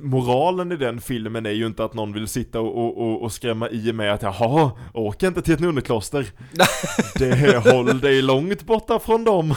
Moralen 0.01 0.73
i 0.73 0.77
den 0.77 1.01
filmen 1.01 1.47
är 1.47 1.51
ju 1.51 1.67
inte 1.67 1.85
att 1.85 1.95
någon 1.95 2.13
vill 2.13 2.29
sitta 2.29 2.61
och, 2.61 2.99
och, 2.99 3.23
och, 3.23 3.33
skrämma 3.33 3.69
i 3.71 3.93
med 3.93 4.13
att 4.15 4.23
jaha, 4.23 4.71
åk 4.95 5.23
inte 5.23 5.43
till 5.43 5.55
ett 5.55 5.61
nunnekloster 5.61 6.27
Det 7.19 7.57
håll 7.73 8.01
dig 8.01 8.23
långt 8.23 8.63
borta 8.67 8.99
från 8.99 9.25
dem 9.25 9.55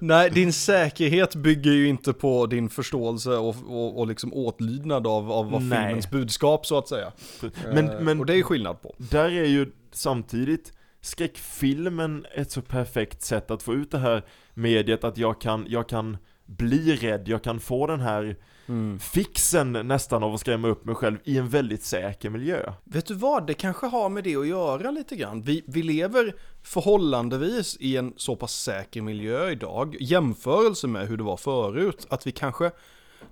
Nej, 0.00 0.30
din 0.30 0.52
säkerhet 0.52 1.34
bygger 1.34 1.72
ju 1.72 1.88
inte 1.88 2.12
på 2.12 2.46
din 2.46 2.68
förståelse 2.70 3.30
och, 3.30 3.56
och, 3.68 3.98
och 3.98 4.06
liksom 4.06 4.34
åtlydnad 4.34 5.06
av, 5.06 5.32
av 5.32 5.50
vad 5.50 5.62
Nej. 5.62 5.84
filmens 5.86 6.10
budskap 6.10 6.66
så 6.66 6.78
att 6.78 6.88
säga. 6.88 7.12
Men, 7.72 7.88
Eh, 7.90 8.00
men 8.00 8.20
och 8.20 8.26
det 8.26 8.34
är 8.34 8.42
skillnad 8.42 8.82
på. 8.82 8.94
där 8.98 9.24
är 9.30 9.44
ju 9.44 9.66
samtidigt 9.92 10.72
skräckfilmen 11.00 12.26
ett 12.34 12.50
så 12.50 12.62
perfekt 12.62 13.22
sätt 13.22 13.50
att 13.50 13.62
få 13.62 13.74
ut 13.74 13.90
det 13.90 13.98
här 13.98 14.24
mediet 14.54 15.04
att 15.04 15.18
jag 15.18 15.40
kan, 15.40 15.66
jag 15.68 15.88
kan 15.88 16.16
bli 16.46 16.96
rädd, 16.96 17.28
jag 17.28 17.44
kan 17.44 17.60
få 17.60 17.86
den 17.86 18.00
här 18.00 18.36
Mm. 18.68 18.98
fixen 18.98 19.72
nästan 19.72 20.22
av 20.22 20.34
att 20.34 20.40
skrämma 20.40 20.68
upp 20.68 20.84
mig 20.84 20.94
själv 20.94 21.16
i 21.24 21.38
en 21.38 21.48
väldigt 21.48 21.82
säker 21.82 22.30
miljö. 22.30 22.72
Vet 22.84 23.06
du 23.06 23.14
vad, 23.14 23.46
det 23.46 23.54
kanske 23.54 23.86
har 23.86 24.08
med 24.08 24.24
det 24.24 24.36
att 24.36 24.46
göra 24.46 24.90
lite 24.90 25.16
grann. 25.16 25.42
Vi, 25.42 25.64
vi 25.66 25.82
lever 25.82 26.34
förhållandevis 26.62 27.76
i 27.80 27.96
en 27.96 28.12
så 28.16 28.36
pass 28.36 28.52
säker 28.62 29.02
miljö 29.02 29.50
idag, 29.50 29.96
jämförelse 30.00 30.86
med 30.86 31.08
hur 31.08 31.16
det 31.16 31.22
var 31.22 31.36
förut, 31.36 32.06
att 32.10 32.26
vi 32.26 32.32
kanske 32.32 32.70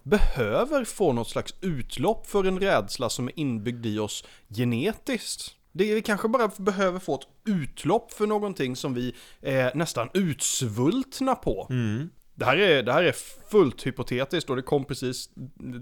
behöver 0.03 0.85
få 0.85 1.13
något 1.13 1.29
slags 1.29 1.55
utlopp 1.61 2.27
för 2.27 2.45
en 2.45 2.61
rädsla 2.61 3.09
som 3.09 3.29
är 3.29 3.39
inbyggd 3.39 3.87
i 3.87 3.99
oss 3.99 4.25
genetiskt. 4.49 5.57
Det, 5.77 5.95
vi 5.95 6.03
kanske 6.03 6.29
bara 6.29 6.51
behöver 6.57 6.99
få 6.99 7.15
ett 7.15 7.27
utlopp 7.45 8.13
för 8.13 8.27
någonting 8.27 8.77
som 8.77 8.95
vi 8.95 9.15
är 9.41 9.75
nästan 9.75 10.09
utsvultna 10.15 11.35
på. 11.35 11.67
Mm. 11.71 12.11
Det 12.35 12.45
här, 12.45 12.57
är, 12.57 12.83
det 12.83 12.93
här 12.93 13.03
är 13.03 13.15
fullt 13.51 13.87
hypotetiskt 13.87 14.51
och 14.51 14.57
det 14.57 14.63
kom 14.63 14.85
precis, 14.85 15.31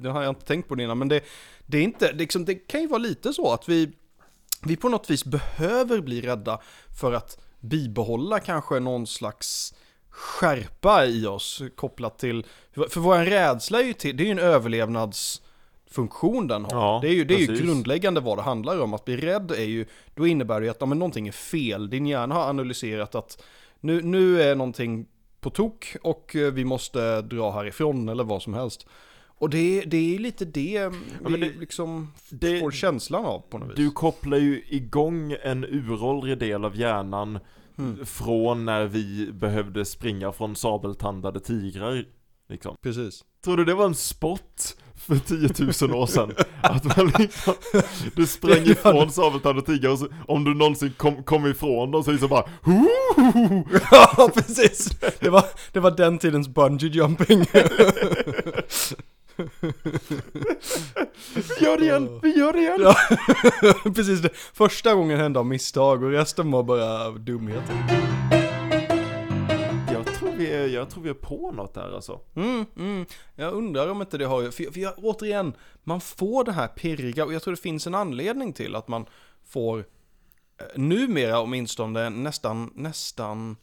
det 0.03 0.11
har 0.11 0.23
jag 0.23 0.31
inte 0.31 0.47
tänkt 0.47 0.69
på 0.69 0.75
det 0.75 0.83
innan, 0.83 0.99
men 0.99 1.09
det, 1.09 1.25
det 1.67 1.79
är 1.79 1.83
inte, 1.83 2.13
det, 2.13 2.19
liksom, 2.19 2.45
det 2.45 2.55
kan 2.55 2.81
ju 2.81 2.87
vara 2.87 2.99
lite 2.99 3.33
så 3.33 3.53
att 3.53 3.69
vi, 3.69 3.93
vi 4.63 4.77
på 4.77 4.89
något 4.89 5.11
vis 5.11 5.25
behöver 5.25 6.01
bli 6.01 6.21
rädda 6.21 6.61
för 7.01 7.13
att 7.13 7.39
bibehålla 7.61 8.41
kanske 8.41 8.81
någon 8.81 9.07
slags 9.07 9.75
skärpa 10.11 11.07
i 11.07 11.27
oss 11.27 11.63
kopplat 11.77 12.19
till, 12.19 12.47
för 12.75 13.01
vår 13.01 13.19
rädsla 13.19 13.81
är 13.81 13.85
ju 13.85 13.93
till, 13.93 14.17
det 14.17 14.23
är 14.23 14.25
ju 14.25 14.31
en 14.31 14.39
överlevnadsfunktion 15.99 16.47
den 16.47 16.65
har. 16.65 16.71
Ja, 16.73 16.99
det 17.03 17.09
är 17.09 17.13
ju, 17.13 17.25
det 17.25 17.35
är 17.35 17.39
ju 17.39 17.57
grundläggande 17.57 18.21
vad 18.21 18.39
det 18.39 18.43
handlar 18.43 18.81
om. 18.81 18.95
Att 18.95 19.05
bli 19.05 19.17
rädd 19.17 19.51
är 19.51 19.65
ju, 19.65 19.87
då 20.15 20.27
innebär 20.27 20.61
det 20.61 20.65
ju 20.67 20.71
att 20.71 20.77
ja, 20.81 20.87
men 20.87 20.99
någonting 20.99 21.29
är 21.29 21.33
fel. 21.33 21.91
Din 21.91 22.07
hjärna 22.07 22.35
har 22.35 22.49
analyserat 22.49 23.15
att 23.15 23.43
nu, 23.81 24.03
nu 24.03 24.43
är 24.43 24.55
någonting 24.55 25.07
på 25.41 25.51
tok 25.51 25.97
och 26.03 26.37
eh, 26.37 26.53
vi 26.53 26.65
måste 26.65 27.21
dra 27.23 27.51
härifrån 27.51 28.09
eller 28.09 28.25
vad 28.25 28.43
som 28.43 28.55
helst. 28.55 28.87
Och 29.39 29.51
det, 29.51 29.81
det 29.87 30.15
är 30.15 30.19
lite 30.19 30.45
det 30.45 30.89
vi 30.89 30.97
men 31.31 31.41
det- 31.41 31.59
liksom 31.61 32.13
det- 32.31 32.61
får 32.61 32.71
känslan 32.71 33.25
av 33.25 33.41
på 33.51 33.59
något 33.59 33.69
vis. 33.69 33.77
Du 33.77 33.91
kopplar 33.91 34.39
ju 34.39 34.63
igång 34.69 35.37
en 35.43 35.65
uråldrig 35.65 36.39
del 36.39 36.65
av 36.65 36.77
hjärnan 36.77 37.39
Mm. 37.79 38.07
från 38.07 38.65
när 38.65 38.85
vi 38.87 39.33
behövde 39.33 39.85
springa 39.85 40.33
från 40.33 40.57
sabeltandade 40.57 41.41
tigrar 41.41 42.05
Liksom. 42.49 42.77
Precis. 42.83 43.25
Tror 43.45 43.57
du 43.57 43.65
det 43.65 43.75
var 43.75 43.85
en 43.85 43.95
spot 43.95 44.77
för 44.97 45.17
10 45.17 45.89
000 45.89 46.01
år 46.03 46.07
sedan? 46.07 46.33
Att 46.61 46.97
man 46.97 47.13
liksom, 47.19 47.55
du 48.15 48.27
sprang 48.27 48.63
ifrån 48.63 49.11
sabeltand 49.11 49.59
och 49.59 49.67
tiger 49.67 49.91
och 49.91 49.99
så, 49.99 50.09
om 50.29 50.45
du 50.45 50.55
någonsin 50.55 50.93
kom, 50.97 51.23
kom 51.23 51.47
ifrån 51.47 51.91
dem 51.91 52.05
så 52.05 52.11
liksom 52.11 52.29
bara 52.29 52.45
Hoo! 52.63 52.89
Ja, 53.91 54.31
precis. 54.35 54.91
Det 55.21 55.31
var, 55.31 55.45
det 55.73 55.81
var 55.81 55.91
den 55.91 56.19
tidens 56.19 56.49
bungee 56.49 56.89
jumping. 56.91 57.45
Vi 61.35 61.65
gör 61.65 61.79
det 61.79 61.85
igen, 61.85 62.21
vi 62.23 62.39
gör 62.39 62.53
det 62.53 62.59
igen! 62.59 62.81
Ja, 62.81 62.97
precis. 63.95 64.21
Det. 64.21 64.31
Första 64.53 64.95
gången 64.95 65.19
hände 65.19 65.39
av 65.39 65.47
misstag 65.47 66.03
och 66.03 66.11
resten 66.11 66.51
var 66.51 66.63
bara 66.63 67.11
dumheter. 67.11 67.75
Jag 70.45 70.53
tror 70.53 70.67
vi 70.67 70.73
är, 70.73 70.79
jag 70.79 70.91
tror 70.91 71.03
vi 71.03 71.11
är 71.11 71.15
på 71.15 71.53
något 71.53 71.75
där 71.75 71.95
alltså. 71.95 72.21
Mm, 72.35 72.67
mm. 72.77 73.07
Jag 73.35 73.53
undrar 73.53 73.89
om 73.89 74.01
inte 74.01 74.19
det 74.19 74.25
har, 74.25 74.43
för, 74.43 74.73
för 74.73 74.81
jag, 74.81 74.95
återigen, 74.97 75.57
man 75.85 76.01
får 76.01 76.45
det 76.45 76.53
här 76.53 76.69
pirriga 76.69 77.25
och 77.25 77.33
jag 77.33 77.43
tror 77.43 77.55
det 77.55 77.61
finns 77.61 77.87
en 77.87 77.95
anledning 77.95 78.53
till 78.53 78.75
att 78.75 78.89
man 78.89 79.07
får 79.45 79.79
eh, 79.79 79.85
numera 80.75 81.41
åtminstone 81.41 82.11
nästan, 82.11 82.71
nästan 82.75 83.57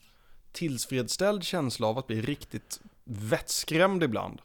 tillfredsställd 0.51 1.43
känsla 1.43 1.87
av 1.87 1.97
att 1.97 2.07
bli 2.07 2.21
riktigt 2.21 2.81
vettskrämd 3.03 4.03
ibland. 4.03 4.41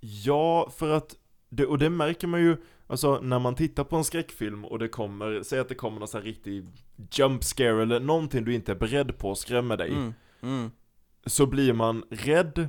Ja, 0.00 0.70
för 0.76 0.90
att, 0.90 1.16
det, 1.48 1.66
och 1.66 1.78
det 1.78 1.90
märker 1.90 2.26
man 2.26 2.40
ju, 2.40 2.56
alltså 2.86 3.20
när 3.20 3.38
man 3.38 3.54
tittar 3.54 3.84
på 3.84 3.96
en 3.96 4.04
skräckfilm 4.04 4.64
och 4.64 4.78
det 4.78 4.88
kommer, 4.88 5.42
säg 5.42 5.60
att 5.60 5.68
det 5.68 5.74
kommer 5.74 5.98
någon 5.98 6.08
sån 6.08 6.20
här 6.20 6.26
riktig 6.26 6.66
jump 7.10 7.44
scare 7.44 7.82
eller 7.82 8.00
någonting 8.00 8.44
du 8.44 8.54
inte 8.54 8.72
är 8.72 8.76
beredd 8.76 9.18
på 9.18 9.34
skrämmer 9.34 9.76
dig. 9.76 9.92
Mm, 9.92 10.14
mm. 10.42 10.70
Så 11.26 11.46
blir 11.46 11.72
man 11.72 12.04
rädd, 12.10 12.68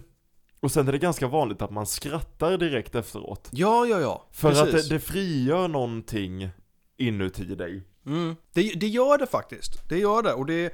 och 0.60 0.72
sen 0.72 0.88
är 0.88 0.92
det 0.92 0.98
ganska 0.98 1.28
vanligt 1.28 1.62
att 1.62 1.72
man 1.72 1.86
skrattar 1.86 2.58
direkt 2.58 2.96
efteråt. 2.96 3.50
Ja, 3.52 3.86
ja, 3.86 4.00
ja. 4.00 4.28
För 4.32 4.52
att 4.52 4.72
precis. 4.72 4.90
det, 4.90 4.96
det 4.96 5.00
frigör 5.00 5.68
någonting 5.68 6.50
inuti 6.98 7.44
dig. 7.56 7.84
Mm. 8.06 8.36
Det, 8.54 8.62
det 8.62 8.88
gör 8.88 9.18
det 9.18 9.28
faktiskt. 9.28 9.90
Det 9.90 9.98
gör 9.98 10.24
det. 10.24 10.34
Och 10.34 10.46
det... 10.46 10.74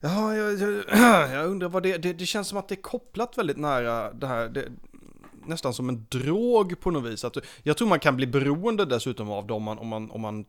Ja, 0.00 0.36
jag, 0.36 0.60
jag, 0.60 0.84
jag 1.32 1.46
undrar 1.46 1.68
vad 1.68 1.82
det, 1.82 1.98
det... 1.98 2.12
Det 2.12 2.26
känns 2.26 2.48
som 2.48 2.58
att 2.58 2.68
det 2.68 2.74
är 2.74 2.82
kopplat 2.82 3.38
väldigt 3.38 3.56
nära 3.56 4.12
det 4.12 4.26
här. 4.26 4.48
Det, 4.48 4.68
nästan 5.46 5.74
som 5.74 5.88
en 5.88 6.06
drog 6.08 6.80
på 6.80 6.90
något 6.90 7.12
vis. 7.12 7.24
Att, 7.24 7.36
jag 7.62 7.76
tror 7.76 7.88
man 7.88 8.00
kan 8.00 8.16
bli 8.16 8.26
beroende 8.26 8.84
dessutom 8.84 9.30
av 9.30 9.46
dem 9.46 9.62
man, 9.62 9.78
om, 9.78 9.88
man, 9.88 10.10
om 10.10 10.20
man 10.20 10.44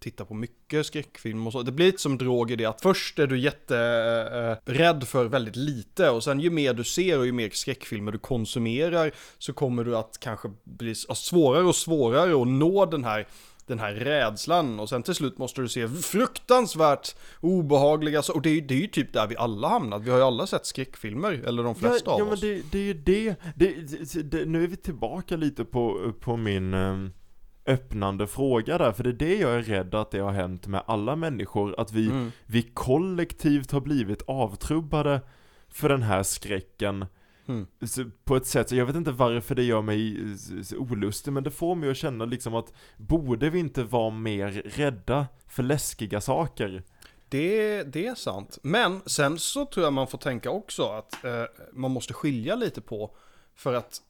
tittar 0.00 0.24
på 0.24 0.34
mycket 0.34 0.86
skräckfilm 0.86 1.46
och 1.46 1.52
så. 1.52 1.62
Det 1.62 1.72
blir 1.72 1.86
lite 1.86 2.02
som 2.02 2.18
drog 2.18 2.50
i 2.50 2.56
det 2.56 2.64
att 2.64 2.80
först 2.80 3.18
är 3.18 3.26
du 3.26 3.38
jätterädd 3.38 5.08
för 5.08 5.24
väldigt 5.24 5.56
lite 5.56 6.10
och 6.10 6.24
sen 6.24 6.40
ju 6.40 6.50
mer 6.50 6.74
du 6.74 6.84
ser 6.84 7.18
och 7.18 7.26
ju 7.26 7.32
mer 7.32 7.50
skräckfilmer 7.50 8.12
du 8.12 8.18
konsumerar 8.18 9.10
så 9.38 9.52
kommer 9.52 9.84
du 9.84 9.96
att 9.96 10.18
kanske 10.20 10.50
bli 10.64 10.94
ja, 11.08 11.14
svårare 11.14 11.64
och 11.64 11.76
svårare 11.76 12.42
att 12.42 12.48
nå 12.48 12.86
den 12.86 13.04
här 13.04 13.26
den 13.68 13.78
här 13.78 13.92
rädslan 13.92 14.80
och 14.80 14.88
sen 14.88 15.02
till 15.02 15.14
slut 15.14 15.38
måste 15.38 15.60
du 15.60 15.68
se 15.68 15.88
fruktansvärt 15.88 17.16
obehagliga 17.40 18.22
och 18.34 18.42
det 18.42 18.50
är, 18.50 18.60
det 18.60 18.74
är 18.74 18.78
ju 18.78 18.86
typ 18.86 19.12
där 19.12 19.26
vi 19.26 19.36
alla 19.36 19.68
hamnat. 19.68 20.02
Vi 20.02 20.10
har 20.10 20.18
ju 20.18 20.24
alla 20.24 20.46
sett 20.46 20.66
skräckfilmer, 20.66 21.32
eller 21.32 21.62
de 21.62 21.74
flesta 21.74 22.10
ja, 22.10 22.12
av 22.12 22.18
ja, 22.18 22.24
men 22.24 22.34
oss. 22.34 22.40
det, 22.40 22.62
det 22.72 22.78
är 22.78 22.82
ju 22.82 22.94
det. 22.94 23.34
Det, 23.56 23.74
det. 24.22 24.44
Nu 24.44 24.64
är 24.64 24.66
vi 24.66 24.76
tillbaka 24.76 25.36
lite 25.36 25.64
på, 25.64 26.12
på 26.20 26.36
min 26.36 26.74
eh, 26.74 26.94
öppnande 27.68 28.26
fråga 28.26 28.78
där, 28.78 28.92
för 28.92 29.04
det 29.04 29.10
är 29.10 29.12
det 29.12 29.34
jag 29.36 29.54
är 29.54 29.62
rädd 29.62 29.94
att 29.94 30.10
det 30.10 30.18
har 30.18 30.32
hänt 30.32 30.66
med 30.66 30.82
alla 30.86 31.16
människor, 31.16 31.80
att 31.80 31.92
vi, 31.92 32.06
Mm. 32.06 32.32
vi 32.46 32.62
kollektivt 32.62 33.70
har 33.70 33.80
blivit 33.80 34.22
avtrubbade 34.26 35.20
för 35.68 35.88
den 35.88 36.02
här 36.02 36.22
skräcken 36.22 37.06
Mm. 37.46 37.66
på 38.24 38.36
ett 38.36 38.46
sätt, 38.46 38.72
jag 38.72 38.86
vet 38.86 38.96
inte 38.96 39.10
varför 39.10 39.54
det 39.54 39.62
gör 39.62 39.82
mig 39.82 40.16
olustig, 40.76 41.32
men 41.32 41.42
det 41.44 41.50
får 41.50 41.74
mig 41.74 41.90
att 41.90 41.96
känna 41.96 42.24
liksom 42.24 42.54
att 42.54 42.72
borde 42.96 43.50
vi 43.50 43.58
inte 43.58 43.84
vara 43.84 44.10
mer 44.10 44.50
rädda 44.64 45.26
för 45.48 45.62
läskiga 45.62 46.20
saker? 46.20 46.82
Det, 47.28 47.82
det 47.82 48.06
är 48.06 48.14
sant. 48.14 48.58
Men 48.62 49.00
sen 49.06 49.38
så 49.38 49.66
tror 49.66 49.84
jag 49.84 49.92
man 49.92 50.06
får 50.06 50.18
tänka 50.18 50.50
också 50.50 50.82
att 50.82 51.24
eh, 51.24 51.44
man 51.72 51.90
måste 51.90 52.14
skilja 52.14 52.54
lite 52.54 52.80
på 52.80 53.16
för 53.56 53.74
att 53.74 54.00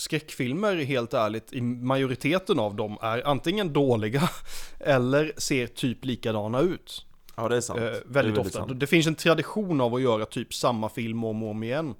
skräckfilmer, 0.00 0.76
helt 0.76 1.14
ärligt, 1.14 1.52
i 1.52 1.60
majoriteten 1.60 2.58
av 2.58 2.74
dem 2.74 2.98
är 3.02 3.26
antingen 3.26 3.72
dåliga 3.72 4.30
eller 4.80 5.32
ser 5.36 5.66
typ 5.66 6.04
likadana 6.04 6.60
ut. 6.60 7.06
Ja 7.36 7.48
det 7.48 7.56
är 7.56 7.60
sant. 7.60 7.80
Eh, 7.80 7.84
Det 7.84 7.90
är 7.90 8.02
väldigt 8.06 8.38
ofta. 8.38 8.58
sant. 8.58 8.80
Det 8.80 8.86
finns 8.86 9.06
en 9.06 9.14
tradition 9.14 9.80
av 9.80 9.94
att 9.94 10.02
göra 10.02 10.26
typ 10.26 10.54
samma 10.54 10.88
film 10.88 11.24
om 11.24 11.42
och 11.42 11.50
om 11.50 11.62
igen. 11.62 11.94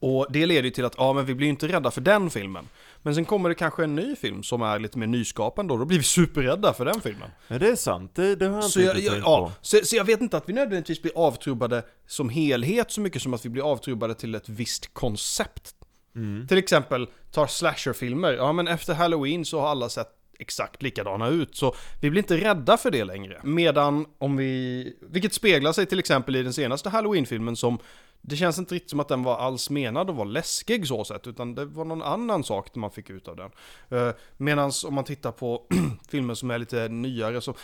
Och 0.00 0.26
det 0.30 0.46
leder 0.46 0.62
ju 0.62 0.70
till 0.70 0.84
att, 0.84 0.94
ja 0.98 1.12
men 1.12 1.26
vi 1.26 1.34
blir 1.34 1.46
ju 1.46 1.50
inte 1.50 1.68
rädda 1.68 1.90
för 1.90 2.00
den 2.00 2.30
filmen. 2.30 2.68
Men 3.02 3.14
sen 3.14 3.24
kommer 3.24 3.48
det 3.48 3.54
kanske 3.54 3.84
en 3.84 3.94
ny 3.94 4.16
film 4.16 4.42
som 4.42 4.62
är 4.62 4.78
lite 4.78 4.98
mer 4.98 5.06
nyskapande 5.06 5.72
och 5.72 5.78
då 5.78 5.84
blir 5.84 5.98
vi 5.98 6.04
superrädda 6.18 6.72
för 6.72 6.84
den 6.84 7.00
filmen. 7.00 7.30
Ja 7.48 7.58
det 7.58 7.68
är 7.68 7.76
sant, 7.76 8.14
det, 8.14 8.36
det 8.36 8.44
har 8.46 8.52
jag 8.54 8.58
inte 8.58 8.68
Så 8.72 8.80
jag, 8.80 8.98
jag, 8.98 9.12
tänkt 9.12 9.24
ja, 9.26 9.46
på. 9.46 9.52
så, 9.66 9.78
så 9.84 9.96
jag 9.96 10.04
vet 10.04 10.20
inte 10.20 10.36
att 10.36 10.48
vi 10.48 10.52
nödvändigtvis 10.52 11.02
blir 11.02 11.12
avtrubbade 11.16 11.82
som 12.06 12.28
helhet 12.28 12.90
så 12.90 13.00
mycket 13.00 13.22
som 13.22 13.34
att 13.34 13.44
vi 13.44 13.48
blir 13.48 13.70
avtrubbade 13.72 14.14
till 14.14 14.34
ett 14.34 14.48
visst 14.48 14.94
koncept. 14.94 15.74
Mm. 16.16 16.46
Till 16.46 16.58
exempel, 16.58 17.08
tar 17.30 17.46
slasherfilmer, 17.46 18.32
ja 18.32 18.52
men 18.52 18.68
efter 18.68 18.94
halloween 18.94 19.44
så 19.44 19.60
har 19.60 19.68
alla 19.68 19.88
sett 19.88 20.08
exakt 20.38 20.82
likadana 20.82 21.28
ut, 21.28 21.56
så 21.56 21.74
vi 22.00 22.10
blir 22.10 22.22
inte 22.22 22.36
rädda 22.36 22.76
för 22.76 22.90
det 22.90 23.04
längre. 23.04 23.40
Medan 23.42 24.06
om 24.18 24.36
vi, 24.36 24.96
vilket 25.00 25.32
speglar 25.32 25.72
sig 25.72 25.86
till 25.86 25.98
exempel 25.98 26.36
i 26.36 26.42
den 26.42 26.52
senaste 26.52 26.88
halloween-filmen 26.90 27.56
som 27.56 27.78
det 28.24 28.36
känns 28.36 28.58
inte 28.58 28.74
riktigt 28.74 28.90
som 28.90 29.00
att 29.00 29.08
den 29.08 29.22
var 29.22 29.36
alls 29.36 29.70
menad 29.70 30.10
att 30.10 30.16
vara 30.16 30.28
läskig 30.28 30.86
så 30.86 31.04
sett, 31.04 31.26
utan 31.26 31.54
det 31.54 31.64
var 31.64 31.84
någon 31.84 32.02
annan 32.02 32.44
sak 32.44 32.74
man 32.74 32.90
fick 32.90 33.10
ut 33.10 33.28
av 33.28 33.36
den. 33.36 33.50
Eh, 33.90 34.14
Medan 34.36 34.72
om 34.86 34.94
man 34.94 35.04
tittar 35.04 35.32
på 35.32 35.66
filmer 36.10 36.34
som 36.34 36.50
är 36.50 36.58
lite 36.58 36.88
nyare 36.88 37.40
så, 37.40 37.54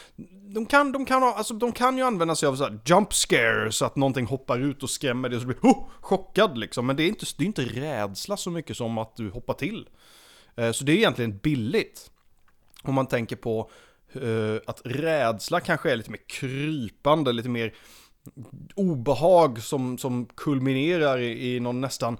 de 0.54 0.66
kan, 0.66 0.92
de 0.92 1.04
kan, 1.04 1.22
ha, 1.22 1.34
alltså, 1.34 1.54
de 1.54 1.72
kan 1.72 1.96
ju 1.98 2.04
använda 2.04 2.34
sig 2.34 2.48
av 2.48 2.56
så 2.56 2.64
här 2.64 2.80
jump 2.84 3.14
scares, 3.14 3.76
så 3.76 3.84
att 3.84 3.96
någonting 3.96 4.26
hoppar 4.26 4.58
ut 4.58 4.82
och 4.82 4.90
skrämmer 4.90 5.28
dig 5.28 5.36
och 5.36 5.42
så 5.42 5.46
blir 5.46 5.58
du 5.62 5.68
oh, 5.68 5.88
chockad 6.00 6.58
liksom. 6.58 6.86
Men 6.86 6.96
det 6.96 7.02
är, 7.02 7.08
inte, 7.08 7.26
det 7.38 7.44
är 7.44 7.46
inte 7.46 7.62
rädsla 7.62 8.36
så 8.36 8.50
mycket 8.50 8.76
som 8.76 8.98
att 8.98 9.16
du 9.16 9.30
hoppar 9.30 9.54
till. 9.54 9.88
Eh, 10.56 10.72
så 10.72 10.84
det 10.84 10.92
är 10.92 10.96
egentligen 10.96 11.38
billigt. 11.38 12.10
Om 12.82 12.94
man 12.94 13.06
tänker 13.06 13.36
på 13.36 13.70
eh, 14.12 14.56
att 14.66 14.80
rädsla 14.84 15.60
kanske 15.60 15.92
är 15.92 15.96
lite 15.96 16.10
mer 16.10 16.20
krypande, 16.26 17.32
lite 17.32 17.48
mer 17.48 17.74
obehag 18.74 19.62
som, 19.62 19.98
som 19.98 20.26
kulminerar 20.26 21.18
i, 21.18 21.54
i 21.54 21.60
någon 21.60 21.80
nästan 21.80 22.18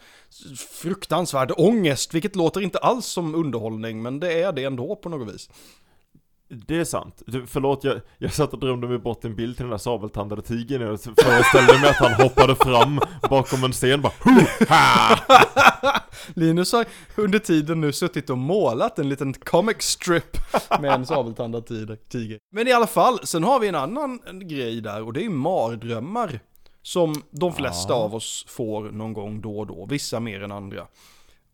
fruktansvärd 0.57 1.53
ångest, 1.57 2.14
vilket 2.14 2.37
låter 2.37 2.61
inte 2.61 2.79
alls 2.79 3.07
som 3.07 3.35
underhållning, 3.35 4.03
men 4.03 4.21
det 4.21 4.42
är 4.42 4.53
det 4.53 4.64
ändå 4.64 4.97
på 4.97 5.09
något 5.09 5.35
vis. 5.35 5.51
Det 6.51 6.77
är 6.77 6.85
sant. 6.85 7.23
Du, 7.27 7.47
förlåt, 7.47 7.85
jag, 7.85 8.01
jag 8.19 8.33
satt 8.33 8.53
och 8.53 8.59
drömde 8.59 8.89
mig 8.89 8.99
bort 8.99 9.25
en 9.25 9.37
bild 9.37 9.57
till 9.57 9.65
den 9.65 9.71
där 9.71 9.79
sabeltandade 9.79 10.43
tigern 10.43 10.83
och 10.83 11.01
föreställde 11.01 11.81
mig 11.81 11.91
att 11.91 11.97
han 11.97 12.13
hoppade 12.13 12.55
fram 12.55 13.01
bakom 13.31 13.65
en 13.65 13.73
sten 13.73 14.03
bara 14.03 14.13
ha! 14.69 15.19
Linus 16.35 16.73
har 16.73 16.87
under 17.17 17.39
tiden 17.39 17.81
nu 17.81 17.93
suttit 17.93 18.31
och 18.31 18.39
målat 18.39 18.99
en 18.99 19.09
liten 19.09 19.33
comic 19.35 19.77
strip 19.83 20.37
med 20.81 20.93
en 20.93 21.07
sabeltandad 21.07 21.67
tiger-. 22.09 22.39
Men 22.53 22.69
i 22.69 22.73
alla 22.73 22.87
fall, 22.87 23.19
sen 23.27 23.45
har 23.45 23.61
vi 23.61 23.69
en 23.69 23.75
annan 23.75 24.21
grej 24.49 24.81
där 24.81 25.03
och 25.03 25.13
det 25.13 25.25
är 25.25 25.31
mardrömmar. 25.31 26.41
Som 26.83 27.23
de 27.31 27.53
flesta 27.53 27.93
Ja. 27.93 27.97
av 27.99 28.15
oss 28.15 28.45
får 28.49 28.91
någon 28.91 29.13
gång 29.13 29.41
då 29.41 29.59
och 29.59 29.67
då, 29.67 29.87
vissa 29.87 30.21
mer 30.21 30.43
än 30.43 30.53
andra. 30.53 30.87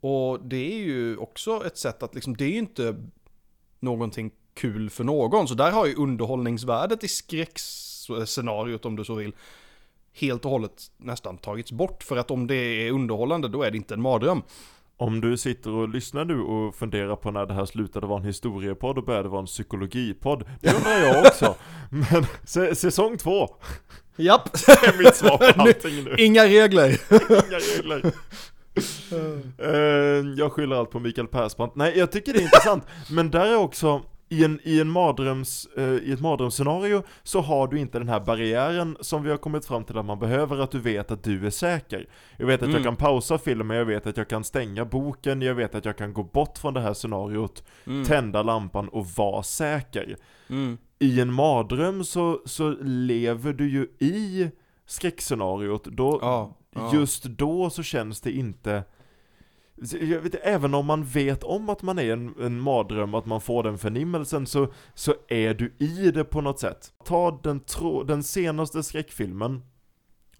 Och 0.00 0.40
det 0.48 0.72
är 0.74 0.78
ju 0.78 1.16
också 1.16 1.66
ett 1.66 1.78
sätt 1.78 2.02
att 2.02 2.14
liksom, 2.14 2.36
det 2.36 2.44
är 2.44 2.48
ju 2.50 2.58
inte 2.58 2.96
någonting 3.80 4.30
kul 4.54 4.90
för 4.90 5.04
någon. 5.04 5.48
Så 5.48 5.54
där 5.54 5.70
har 5.70 5.86
ju 5.86 5.94
underhållningsvärdet 5.94 7.04
i 7.04 7.08
skräckscenariot 7.08 8.84
om 8.84 8.96
du 8.96 9.04
så 9.04 9.14
vill 9.14 9.32
helt 10.12 10.44
och 10.44 10.50
hållet 10.50 10.82
nästan 10.96 11.38
tagits 11.38 11.72
bort. 11.72 12.02
För 12.02 12.16
att 12.16 12.30
om 12.30 12.46
det 12.46 12.54
är 12.56 12.90
underhållande 12.90 13.48
då 13.48 13.62
är 13.62 13.70
det 13.70 13.76
inte 13.76 13.94
en 13.94 14.02
mardröm. 14.02 14.42
Om 14.96 15.20
du 15.20 15.36
sitter 15.36 15.70
och 15.70 15.88
lyssnar 15.88 16.24
nu 16.24 16.40
och 16.40 16.74
funderar 16.74 17.16
på 17.16 17.30
när 17.30 17.46
det 17.46 17.54
här 17.54 17.64
slutade 17.66 18.06
vara 18.06 18.20
en 18.20 18.24
historiepodd 18.26 18.98
och 18.98 19.04
började 19.04 19.28
vara 19.28 19.40
en 19.40 19.46
psykologipodd 19.46 20.44
Det 20.60 20.74
undrar 20.76 20.98
jag 20.98 21.26
också 21.26 21.54
Men 21.90 22.24
sä- 22.46 22.74
säsong 22.74 23.16
två 23.18 23.48
Japp! 24.16 24.48
är 24.68 24.98
mitt 25.04 25.16
svar 25.16 25.52
på 25.52 25.62
allting 25.62 26.04
nu 26.04 26.14
Inga 26.18 26.44
regler. 26.44 26.88
Inga 27.20 27.58
regler 27.58 28.12
Eh, 29.58 29.68
Jag 30.36 30.52
skyller 30.52 30.76
allt 30.76 30.90
på 30.90 31.00
Mikael 31.00 31.26
Persbrandt 31.26 31.74
Nej 31.76 31.98
jag 31.98 32.12
tycker 32.12 32.32
det 32.32 32.38
är 32.38 32.42
intressant 32.42 32.84
Men 33.10 33.30
där 33.30 33.46
är 33.46 33.56
också 33.56 34.02
i, 34.40 34.44
en, 34.44 34.60
i, 34.62 34.80
en 34.80 34.90
mardröms, 34.90 35.66
eh, 35.76 35.84
I 35.84 36.12
ett 36.12 36.20
mardrömsscenario 36.20 37.02
så 37.22 37.40
har 37.40 37.68
du 37.68 37.78
inte 37.78 37.98
den 37.98 38.08
här 38.08 38.20
barriären 38.20 38.96
som 39.00 39.22
vi 39.22 39.30
har 39.30 39.36
kommit 39.36 39.66
fram 39.66 39.84
till 39.84 39.98
att 39.98 40.04
man 40.04 40.18
behöver, 40.18 40.58
att 40.58 40.70
du 40.70 40.78
vet 40.80 41.10
att 41.10 41.22
du 41.24 41.46
är 41.46 41.50
säker. 41.50 42.08
Jag 42.36 42.46
vet 42.46 42.62
att 42.62 42.68
jag 42.68 42.70
Mm. 42.80 42.84
kan 42.84 42.96
pausa 42.96 43.38
filmen, 43.38 43.76
jag 43.76 43.84
vet 43.84 44.06
att 44.06 44.16
jag 44.16 44.28
kan 44.28 44.44
stänga 44.44 44.84
boken, 44.84 45.42
jag 45.42 45.54
vet 45.54 45.74
att 45.74 45.84
jag 45.84 45.96
kan 45.98 46.12
gå 46.12 46.22
bort 46.22 46.58
från 46.58 46.74
det 46.74 46.80
här 46.80 46.94
scenariot, 46.94 47.64
Mm. 47.86 48.04
tända 48.04 48.42
lampan 48.42 48.88
och 48.88 49.06
vara 49.06 49.42
säker. 49.42 50.16
Mm. 50.50 50.78
I 50.98 51.20
en 51.20 51.32
mardröm 51.32 52.04
så, 52.04 52.40
så 52.44 52.70
lever 52.82 53.52
du 53.52 53.70
ju 53.70 53.88
i 53.98 54.50
skräckscenariot, 54.86 55.84
då, 55.84 56.18
Ja, 56.22 56.56
ja. 56.74 56.90
just 56.94 57.24
då 57.24 57.70
så 57.70 57.82
känns 57.82 58.20
det 58.20 58.32
inte 58.32 58.82
jag 60.00 60.20
vet, 60.20 60.34
även 60.42 60.74
om 60.74 60.86
man 60.86 61.04
vet 61.04 61.44
om 61.44 61.68
att 61.68 61.82
man 61.82 61.98
är 61.98 62.12
en, 62.12 62.34
en 62.40 62.60
mardröm, 62.60 63.14
att 63.14 63.26
man 63.26 63.40
får 63.40 63.62
den 63.62 63.78
förnimmelsen, 63.78 64.46
så, 64.46 64.72
så 64.94 65.14
är 65.28 65.54
du 65.54 65.74
i 65.78 66.10
det 66.10 66.24
på 66.24 66.40
något 66.40 66.60
sätt. 66.60 66.92
Ta 67.04 67.40
den, 67.42 67.60
tro, 67.60 68.02
den 68.04 68.22
senaste 68.22 68.82
skräckfilmen, 68.82 69.62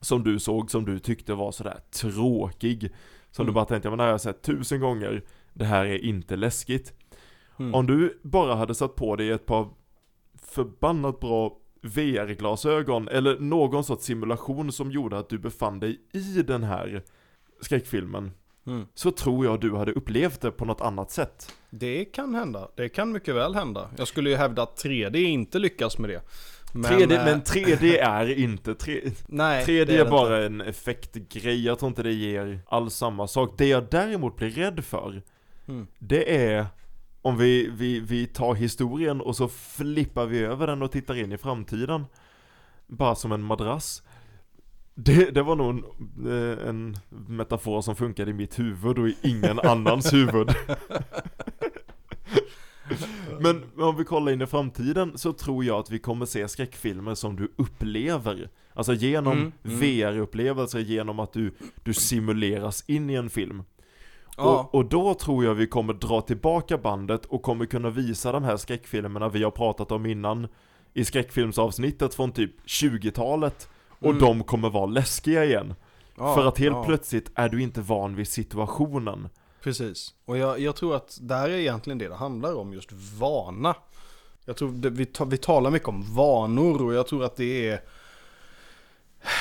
som 0.01 0.25
du 0.25 0.39
såg, 0.39 0.71
som 0.71 0.85
du 0.85 0.99
tyckte 0.99 1.35
var 1.35 1.53
sådär 1.53 1.79
tråkig. 1.91 2.93
Som 3.31 3.43
Mm. 3.43 3.53
du 3.53 3.55
bara 3.55 3.65
tänkte, 3.65 3.89
men 3.89 3.99
det 3.99 4.03
här 4.05 4.09
har 4.09 4.15
jag 4.15 4.21
sett 4.21 4.43
tusen 4.43 4.81
gånger, 4.81 5.25
det 5.55 5.65
här 5.65 5.85
är 5.85 5.99
inte 6.05 6.37
läskigt. 6.37 6.93
Mm. 7.59 7.75
Om 7.75 7.87
du 7.87 8.21
bara 8.23 8.55
hade 8.55 8.75
satt 8.75 8.95
på 8.97 9.17
dig 9.17 9.31
ett 9.31 9.47
par 9.47 9.69
förbannat 10.43 11.21
bra 11.21 11.59
VR-glasögon, 11.83 13.09
eller 13.09 13.39
någon 13.39 13.85
sorts 13.85 14.05
simulation 14.05 14.73
som 14.73 14.91
gjorde 14.91 15.19
att 15.19 15.29
du 15.29 15.39
befann 15.39 15.81
dig 15.81 16.01
i 16.13 16.43
den 16.43 16.63
här 16.63 17.03
skräckfilmen, 17.61 18.31
Mm. 18.67 18.87
så 18.95 19.11
tror 19.11 19.47
jag 19.47 19.61
du 19.61 19.77
hade 19.77 19.93
upplevt 19.93 20.41
det 20.41 20.51
på 20.51 20.65
något 20.65 20.81
annat 20.81 21.11
sätt. 21.11 21.55
Det 21.71 22.05
kan 22.05 22.35
hända, 22.35 22.69
det 22.77 22.89
kan 22.89 23.13
mycket 23.13 23.35
väl 23.35 23.55
hända. 23.55 23.91
Jag 23.99 24.09
skulle 24.09 24.31
ju 24.31 24.37
hävda 24.37 24.63
att 24.63 24.85
3D 24.85 25.17
inte 25.17 25.59
lyckas 25.59 25.99
med 25.99 26.11
det. 26.11 26.23
Men, 26.73 26.85
3D, 26.93 27.13
eh, 27.17 27.25
men 27.25 27.43
3D 27.43 27.99
är 28.03 28.39
inte 28.39 28.75
3, 28.75 29.01
nej, 29.29 29.65
3D 29.65 29.85
det 29.85 29.95
är 29.95 30.05
det 30.05 30.11
bara 30.11 30.45
en 30.45 30.61
effektgrej, 30.61 31.65
jag 31.65 31.79
tror 31.79 31.89
inte 31.89 32.03
det 32.03 32.13
ger 32.13 32.61
alls 32.67 32.95
samma 32.95 33.27
sak. 33.27 33.55
Det 33.59 33.67
jag 33.67 33.87
däremot 33.91 34.37
blir 34.37 34.51
rädd 34.51 34.85
för, 34.85 35.23
Mm. 35.69 35.87
det 35.99 36.47
är 36.47 36.67
om 37.23 37.37
vi, 37.37 37.71
vi, 37.73 38.01
vi 38.01 38.27
tar 38.27 38.55
historien 38.55 39.21
och 39.21 39.37
så 39.37 39.49
flippar 39.49 40.27
vi 40.27 40.39
över 40.39 40.67
den 40.67 40.83
och 40.83 40.93
tittar 40.93 41.15
in 41.15 41.33
i 41.33 41.39
framtiden. 41.39 42.05
Bara 42.87 43.15
som 43.15 43.33
en 43.33 43.43
madrass. 43.43 44.03
Det, 44.95 45.31
det 45.31 45.43
var 45.43 45.57
nog 45.57 45.71
en, 45.71 45.85
eh, 46.27 46.69
en 46.69 46.97
metafor 47.09 47.81
som 47.81 47.97
funkade 47.97 48.31
i 48.31 48.35
mitt 48.35 48.59
huvud 48.59 48.99
och 48.99 49.09
i 49.09 49.17
ingen 49.23 49.59
annans 49.61 50.13
huvud. 50.13 50.49
Men 53.41 53.63
om 53.79 53.97
vi 53.97 54.05
kollar 54.05 54.33
in 54.33 54.43
i 54.43 54.47
framtiden 54.47 55.19
så 55.19 55.33
tror 55.33 55.65
jag 55.65 55.79
att 55.79 55.91
vi 55.91 55.99
kommer 55.99 56.27
se 56.27 56.49
skräckfilmer 56.49 57.15
som 57.15 57.37
du 57.37 57.53
upplever. 57.57 58.49
Alltså 58.75 58.93
genom 58.93 59.33
Mm, 59.33 59.53
mm. 59.65 59.79
VR-upplevelser, 59.81 60.79
genom 60.79 61.21
att 61.21 61.33
du, 61.33 61.55
du 61.83 61.95
simuleras 61.95 62.85
in 62.87 63.11
i 63.11 63.15
en 63.15 63.31
film. 63.31 63.63
Ja, 64.37 64.43
Och, 64.73 64.75
och 64.75 64.85
då 64.85 65.15
tror 65.15 65.45
jag 65.45 65.55
vi 65.55 65.67
kommer 65.67 65.93
dra 65.93 66.21
tillbaka 66.21 66.79
bandet 66.79 67.27
och 67.27 67.43
kommer 67.43 67.67
kunna 67.67 67.91
visa 67.91 68.33
de 68.33 68.45
här 68.45 68.57
skräckfilmerna 68.57 69.29
vi 69.29 69.43
har 69.43 69.51
pratat 69.51 69.93
om 69.93 70.07
innan 70.07 70.49
i 70.95 71.05
skräckfilmsavsnittet 71.05 72.15
från 72.15 72.33
typ 72.33 72.67
20-talet. 72.67 73.69
Och 74.05 74.11
Mm. 74.11 74.19
de 74.23 74.45
kommer 74.45 74.71
vara 74.71 74.87
läskiga 74.87 75.45
igen. 75.45 75.75
ja, 76.17 76.35
För 76.35 76.47
att 76.47 76.59
helt 76.59 76.77
ja, 76.77 76.85
plötsligt 76.85 77.31
är 77.35 77.49
du 77.49 77.63
inte 77.63 77.81
van 77.81 78.17
vid 78.17 78.29
situationen. 78.29 79.29
Precis. 79.63 80.15
Och 80.25 80.39
jag, 80.39 80.61
jag 80.61 80.77
tror 80.77 80.97
att 80.97 81.19
där 81.21 81.49
är 81.49 81.59
egentligen 81.59 81.99
det 81.99 82.09
det 82.09 82.15
handlar 82.15 82.55
om, 82.57 82.73
just 82.73 82.93
vana. 83.19 83.75
Jag 84.45 84.57
tror 84.57 84.73
det, 84.73 84.91
vi, 84.91 85.07
vi 85.27 85.37
talar 85.37 85.71
mycket 85.71 85.89
om 85.89 86.15
vanor 86.15 86.83
och 86.87 86.95
jag 86.95 87.07
tror 87.07 87.25
att 87.25 87.37
det 87.37 87.69
är 87.69 87.81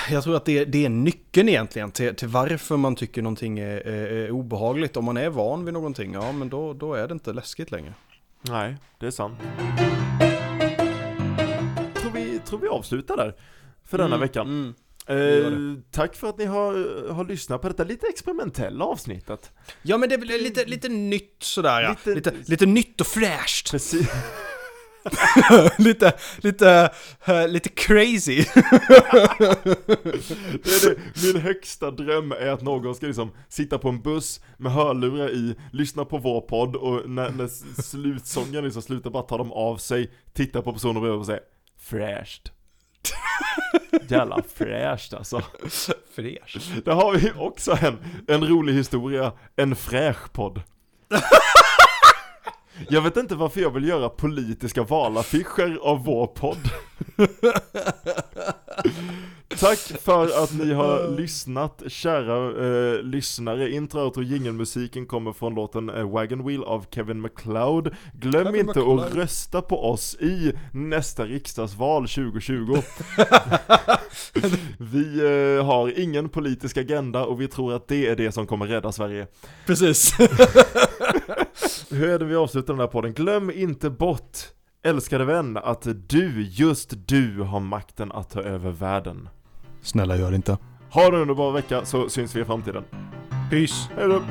jag 0.10 0.23
tror 0.23 0.36
att 0.36 0.45
det, 0.45 0.65
det 0.65 0.86
är 0.86 0.89
nyckeln 0.89 1.49
egentligen 1.49 1.91
till, 1.91 2.15
till 2.15 2.28
varför 2.28 2.78
man 2.78 2.95
tycker 2.95 3.21
någonting 3.21 3.60
är, 3.60 3.88
är, 3.88 4.08
är 4.08 4.32
obehagligt. 4.32 4.97
Om 4.97 5.06
man 5.06 5.17
är 5.17 5.30
van 5.30 5.65
vid 5.65 5.73
någonting, 5.73 6.13
ja 6.13 6.32
men 6.32 6.49
då, 6.49 6.73
då 6.73 6.93
är 6.93 7.08
det 7.08 7.12
inte 7.13 7.34
läskigt 7.34 7.71
längre. 7.71 7.93
Nej, 8.41 8.76
det 8.99 9.06
är 9.08 9.12
sant. 9.12 9.39
Tror 11.95 12.12
vi, 12.13 12.39
tror 12.39 12.60
vi 12.60 12.67
avslutar 12.67 13.17
där. 13.17 13.36
För 13.86 13.98
denna 13.98 14.15
Mm, 14.15 14.19
veckan. 14.19 14.48
mm. 14.48 14.74
Eh, 15.08 15.80
tack 15.91 16.15
för 16.15 16.28
att 16.30 16.38
ni 16.38 16.46
har, 16.46 16.74
har 17.13 17.26
lyssnat 17.26 17.62
på 17.62 17.67
detta 17.67 17.84
lite 17.84 18.08
experimentella 18.08 18.86
avsnittet. 18.86 19.52
Ja 19.82 19.98
men 19.98 20.10
det 20.10 20.15
är 20.15 20.19
väl 20.19 20.28
lite, 20.28 20.65
lite 20.65 20.89
nytt 20.89 21.38
sådär 21.39 21.82
ja. 21.82 21.89
Lite- 21.89 22.15
Lite, 22.15 22.52
lite, 22.52 22.65
nytt 22.65 23.02
och 23.02 23.08
fräscht. 23.08 23.72
Precis. 23.72 24.10
lite, 25.78 26.13
lite, 26.38 26.89
eh, 27.26 27.48
lite 27.48 27.69
crazy. 27.69 28.46
Det 28.54 28.63
är 30.69 30.89
det. 30.89 30.98
Min 31.34 31.41
högsta 31.41 31.91
dröm 31.91 32.32
är 32.32 32.48
att 32.48 32.62
någon 32.62 32.96
ska 32.96 33.06
liksom 33.06 33.32
sitta 33.50 33.78
på 33.78 33.89
en 33.89 34.02
buss 34.02 34.41
med 34.58 34.72
hörlurar 34.72 35.30
i, 35.30 35.56
lyssna 35.72 36.06
på 36.06 36.17
vår 36.17 36.41
podd 36.41 36.76
och 36.76 37.10
när, 37.10 37.30
när 37.30 37.48
slutsången 37.82 38.63
liksom 38.63 38.82
slutar 38.82 39.10
bara 39.10 39.24
ta 39.24 39.38
dem 39.38 39.52
av 39.52 39.78
sig, 39.78 40.12
titta 40.34 40.62
på 40.62 40.74
personen 40.74 41.02
bredvid 41.02 41.19
och 41.19 41.26
säga 41.26 41.39
Fräscht. 41.80 42.52
Jävla 44.07 44.43
fräscht 44.55 45.13
alltså. 45.13 45.41
Fräscht. 46.15 46.85
Där 46.85 46.93
har 46.93 47.13
vi 47.13 47.31
också 47.37 47.77
en, 47.81 47.97
en 48.27 48.47
rolig 48.47 48.73
historia, 48.73 49.31
en 49.55 49.75
fräsch 49.75 50.33
podd. 50.33 50.61
Jag 52.89 53.01
vet 53.01 53.17
inte 53.17 53.35
varför 53.35 53.61
jag 53.61 53.69
vill 53.69 53.87
göra 53.87 54.09
politiska 54.09 54.83
valaffischer 54.83 55.79
av 55.81 56.03
vår 56.03 56.27
podd. 56.27 56.69
Tack 59.59 59.79
för 59.79 60.43
att 60.43 60.53
ni 60.53 60.73
har 60.73 61.17
lyssnat, 61.17 61.83
kära 61.87 62.65
eh, 62.65 63.03
lyssnare. 63.03 63.71
Intro, 63.71 63.99
outro, 63.99 64.23
jingelmusiken 64.23 65.05
kommer 65.05 65.33
från 65.33 65.55
låten 65.55 65.89
eh, 65.89 66.11
Wagon 66.11 66.47
Wheel 66.47 66.63
av 66.63 66.85
Kevin 66.91 67.19
MacLeod. 67.19 67.95
Glöm 68.13 68.45
Kevin 68.45 68.59
inte 68.59 68.79
MacLeod. 68.79 68.99
att 68.99 69.15
rösta 69.15 69.61
på 69.61 69.91
oss 69.91 70.15
i 70.15 70.53
nästa 70.71 71.25
riksdagsval 71.25 72.07
2020. 72.07 72.77
vi 74.77 75.19
eh, 75.57 75.65
har 75.65 75.99
ingen 75.99 76.29
politisk 76.29 76.77
agenda 76.77 77.25
och 77.25 77.41
vi 77.41 77.47
tror 77.47 77.73
att 77.73 77.87
det 77.87 78.07
är 78.07 78.15
det 78.15 78.31
som 78.31 78.47
kommer 78.47 78.65
rädda 78.67 78.91
Sverige. 78.91 79.27
Precis. 79.65 80.13
Hur 81.89 82.09
är 82.09 82.19
det 82.19 82.25
vi 82.25 82.35
avslutar 82.35 82.73
den 82.73 82.79
här 82.79 82.87
podden? 82.87 83.13
Glöm 83.13 83.51
inte 83.51 83.89
bort, 83.89 84.37
älskade 84.83 85.25
vän, 85.25 85.57
att 85.57 85.87
du, 86.07 86.41
just 86.41 86.93
du, 87.07 87.41
har 87.41 87.59
makten 87.59 88.11
att 88.11 88.29
ta 88.29 88.41
över 88.41 88.71
världen. 88.71 89.29
Snälla 89.84 90.17
gör 90.17 90.30
det 90.30 90.36
inte. 90.36 90.58
Ha 90.89 91.08
en 91.08 91.13
underbar 91.13 91.52
vecka 91.52 91.86
så 91.86 92.10
syns 92.10 92.36
vi 92.36 92.41
i 92.41 92.46
framtiden. 92.46 92.84
Peace. 93.50 93.89
Hejdå! 93.96 94.22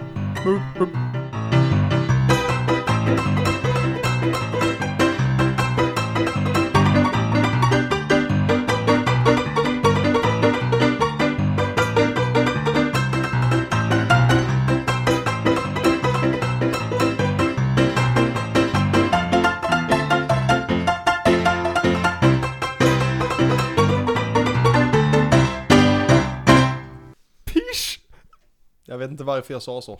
Vet 29.03 29.11
inte 29.11 29.25
varför 29.25 29.55
jag 29.55 29.63
sa 29.63 29.83
så. 29.83 29.99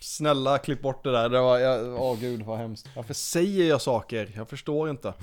Snälla 0.00 0.58
klipp 0.58 0.82
bort 0.82 1.04
det 1.04 1.12
där. 1.12 1.28
Det 1.28 1.40
var, 1.40 1.58
jag, 1.58 2.02
åh 2.02 2.20
gud 2.20 2.42
vad 2.42 2.58
hemskt. 2.58 2.88
Varför 2.96 3.14
säger 3.14 3.68
jag 3.68 3.80
saker? 3.82 4.32
Jag 4.36 4.48
förstår 4.48 4.90
inte. 4.90 5.14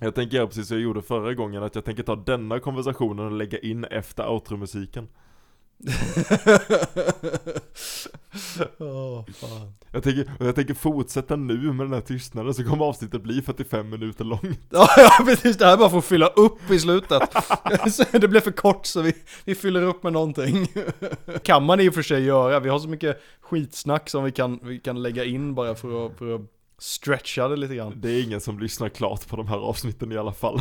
Jag 0.00 0.14
tänker 0.14 0.36
göra 0.36 0.46
precis 0.46 0.68
som 0.68 0.76
jag 0.76 0.84
gjorde 0.84 1.02
förra 1.02 1.34
gången, 1.34 1.62
att 1.62 1.74
jag 1.74 1.84
tänker 1.84 2.02
ta 2.02 2.16
denna 2.16 2.60
konversationen 2.60 3.26
och 3.26 3.32
lägga 3.32 3.58
in 3.58 3.84
efter 3.84 4.28
outro-musiken. 4.28 5.08
Åh, 8.78 9.24
fan. 9.34 9.74
Jag 9.92 10.02
tänker, 10.02 10.32
jag 10.38 10.54
tänker 10.54 10.74
fortsätta 10.74 11.36
nu 11.36 11.72
med 11.72 11.86
den 11.86 11.92
här 11.92 12.00
tystnaden 12.00 12.54
så 12.54 12.64
kommer 12.64 12.84
avsnittet 12.84 13.22
bli 13.22 13.42
45 13.42 13.88
minuter 13.88 14.24
långt. 14.24 14.60
Ja, 14.70 14.88
ja 14.96 15.24
precis, 15.24 15.56
det 15.56 15.64
här 15.64 15.72
är 15.72 15.76
bara 15.76 15.98
att 15.98 16.04
fylla 16.04 16.26
upp 16.26 16.70
i 16.70 16.80
slutet. 16.80 17.22
Det 18.12 18.28
blev 18.28 18.40
för 18.40 18.50
kort 18.50 18.86
så 18.86 19.00
vi, 19.00 19.14
vi 19.44 19.54
fyller 19.54 19.82
upp 19.82 20.02
med 20.02 20.12
någonting. 20.12 20.68
kan 21.42 21.64
man 21.64 21.80
i 21.80 21.88
och 21.88 21.94
för 21.94 22.02
sig 22.02 22.24
göra, 22.24 22.60
vi 22.60 22.68
har 22.68 22.78
så 22.78 22.88
mycket 22.88 23.22
skitsnack 23.40 24.10
som 24.10 24.24
vi 24.24 24.32
kan, 24.32 24.60
vi 24.62 24.78
kan 24.78 25.02
lägga 25.02 25.24
in 25.24 25.54
bara 25.54 25.74
för 25.74 26.06
att, 26.06 26.18
för 26.18 26.34
att 26.34 26.40
stretcha 26.78 27.48
det 27.48 27.56
lite 27.56 27.74
grann. 27.74 27.92
Det 27.96 28.10
är 28.10 28.24
ingen 28.24 28.40
som 28.40 28.58
lyssnar 28.58 28.88
klart 28.88 29.28
på 29.28 29.36
de 29.36 29.46
här 29.46 29.58
avsnitten 29.58 30.12
i 30.12 30.16
alla 30.16 30.32
fall. 30.32 30.60